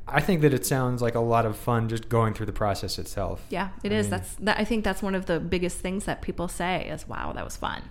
I 0.09 0.21
think 0.21 0.41
that 0.43 0.53
it 0.53 0.67
sounds 0.67 1.01
like 1.01 1.15
a 1.15 1.21
lot 1.21 1.47
of 1.47 1.57
fun 1.57 1.89
just 1.89 2.09
going 2.09 2.35
through 2.35 2.47
the 2.47 2.53
process 2.53 2.99
itself. 2.99 3.45
Yeah, 3.49 3.69
it 3.85 3.93
I 3.93 3.95
is. 3.97 4.07
mean- 4.07 4.11
That's 4.11 4.35
that. 4.37 4.59
I 4.59 4.65
think 4.65 4.85
that's 4.85 5.03
one 5.03 5.15
of 5.15 5.27
the 5.27 5.39
biggest 5.41 5.79
things 5.79 6.05
that 6.07 6.21
people 6.23 6.49
say 6.49 6.89
is, 6.89 7.07
"Wow, 7.09 7.33
that 7.33 7.45
was 7.45 7.57
fun." 7.57 7.83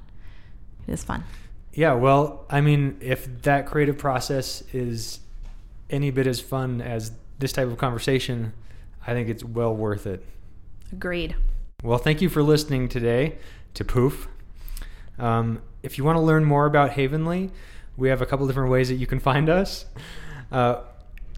It 0.88 0.92
is 0.92 1.04
fun. 1.04 1.24
Yeah, 1.74 1.94
well, 1.94 2.46
I 2.50 2.62
mean, 2.62 2.98
if 3.00 3.42
that 3.44 3.66
creative 3.66 3.98
process 3.98 4.62
is 4.74 5.22
any 5.90 6.12
bit 6.12 6.28
as 6.28 6.40
fun 6.40 6.82
as 6.82 7.14
this 7.40 7.52
type 7.52 7.68
of 7.68 7.78
conversation, 7.78 8.54
I 9.08 9.14
think 9.14 9.30
it's 9.30 9.44
well 9.44 9.76
worth 9.76 10.06
it. 10.06 10.24
Agreed. 10.92 11.36
Well, 11.84 11.98
thank 11.98 12.22
you 12.22 12.30
for 12.30 12.42
listening 12.42 12.88
today 12.88 13.36
to 13.74 13.84
Pouf. 13.84 14.28
Um, 15.20 15.62
if 15.84 15.98
you 15.98 16.06
want 16.06 16.16
to 16.16 16.22
learn 16.22 16.46
more 16.46 16.66
about 16.66 16.92
Havenly, 16.92 17.52
we 17.98 18.08
have 18.08 18.22
a 18.22 18.26
couple 18.26 18.48
different 18.48 18.72
ways 18.72 18.88
that 18.88 18.96
you 18.96 19.06
can 19.06 19.20
find 19.20 19.50
us. 19.50 19.86
Uh, 20.50 20.78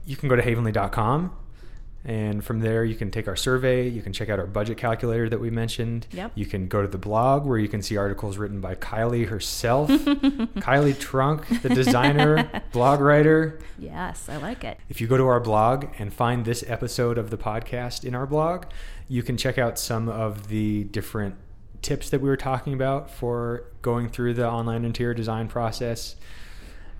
you 0.05 0.15
can 0.15 0.29
go 0.29 0.35
to 0.35 0.43
havenly.com, 0.43 1.35
and 2.03 2.45
from 2.45 2.59
there 2.59 2.85
you 2.85 2.93
can 2.93 3.09
take 3.09 3.27
our 3.27 3.35
survey. 3.35 3.87
You 3.87 4.03
can 4.03 4.13
check 4.13 4.29
out 4.29 4.37
our 4.37 4.45
budget 4.45 4.77
calculator 4.77 5.27
that 5.29 5.39
we 5.39 5.49
mentioned. 5.49 6.05
Yep. 6.11 6.33
You 6.35 6.45
can 6.45 6.67
go 6.67 6.83
to 6.83 6.87
the 6.87 6.99
blog 6.99 7.43
where 7.47 7.57
you 7.57 7.67
can 7.67 7.81
see 7.81 7.97
articles 7.97 8.37
written 8.37 8.61
by 8.61 8.75
Kylee 8.75 9.27
herself, 9.27 9.89
Kylee 9.89 10.93
Trunck, 10.93 11.63
the 11.63 11.69
designer, 11.69 12.61
blog 12.71 12.99
writer. 12.99 13.59
Yes, 13.79 14.29
I 14.29 14.37
like 14.37 14.63
it. 14.63 14.77
If 14.89 15.01
you 15.01 15.07
go 15.07 15.17
to 15.17 15.25
our 15.25 15.39
blog 15.39 15.87
and 15.97 16.13
find 16.13 16.45
this 16.45 16.63
episode 16.67 17.17
of 17.17 17.31
the 17.31 17.37
podcast 17.37 18.05
in 18.05 18.13
our 18.13 18.27
blog, 18.27 18.65
you 19.07 19.23
can 19.23 19.37
check 19.37 19.57
out 19.57 19.77
some 19.77 20.09
of 20.09 20.47
the 20.47 20.85
different 20.85 21.35
tips 21.81 22.09
that 22.09 22.19
we 22.19 22.29
were 22.29 22.37
talking 22.37 22.73
about 22.73 23.11
for 23.11 23.65
going 23.81 24.09
through 24.09 24.33
the 24.33 24.49
online 24.49 24.83
interior 24.85 25.13
design 25.13 25.47
process. 25.47 26.15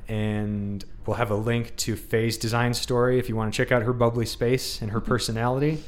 And 0.08 0.86
we'll 1.06 1.16
have 1.16 1.32
a 1.32 1.36
link 1.36 1.76
to 1.78 1.96
Faye's 1.96 2.38
design 2.38 2.76
story 2.76 3.18
if 3.18 3.28
you 3.28 3.36
want 3.36 3.52
to 3.52 3.58
check 3.58 3.72
out 3.72 3.82
her 3.82 3.94
bubbly 3.94 4.28
space 4.28 4.82
and 4.82 4.92
her 4.92 5.02
personality. 5.02 5.84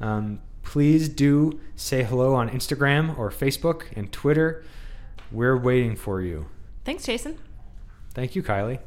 Um, 0.00 0.40
please 0.62 1.08
do 1.08 1.58
say 1.74 2.04
hello 2.04 2.34
on 2.34 2.48
Instagram 2.48 3.18
or 3.18 3.30
Facebook 3.30 3.84
and 3.96 4.12
Twitter. 4.12 4.64
We're 5.32 5.56
waiting 5.56 5.96
for 5.96 6.20
you. 6.20 6.46
Thanks, 6.84 7.04
Jason. 7.04 7.38
Thank 8.14 8.36
you, 8.36 8.42
Kylee. 8.44 8.78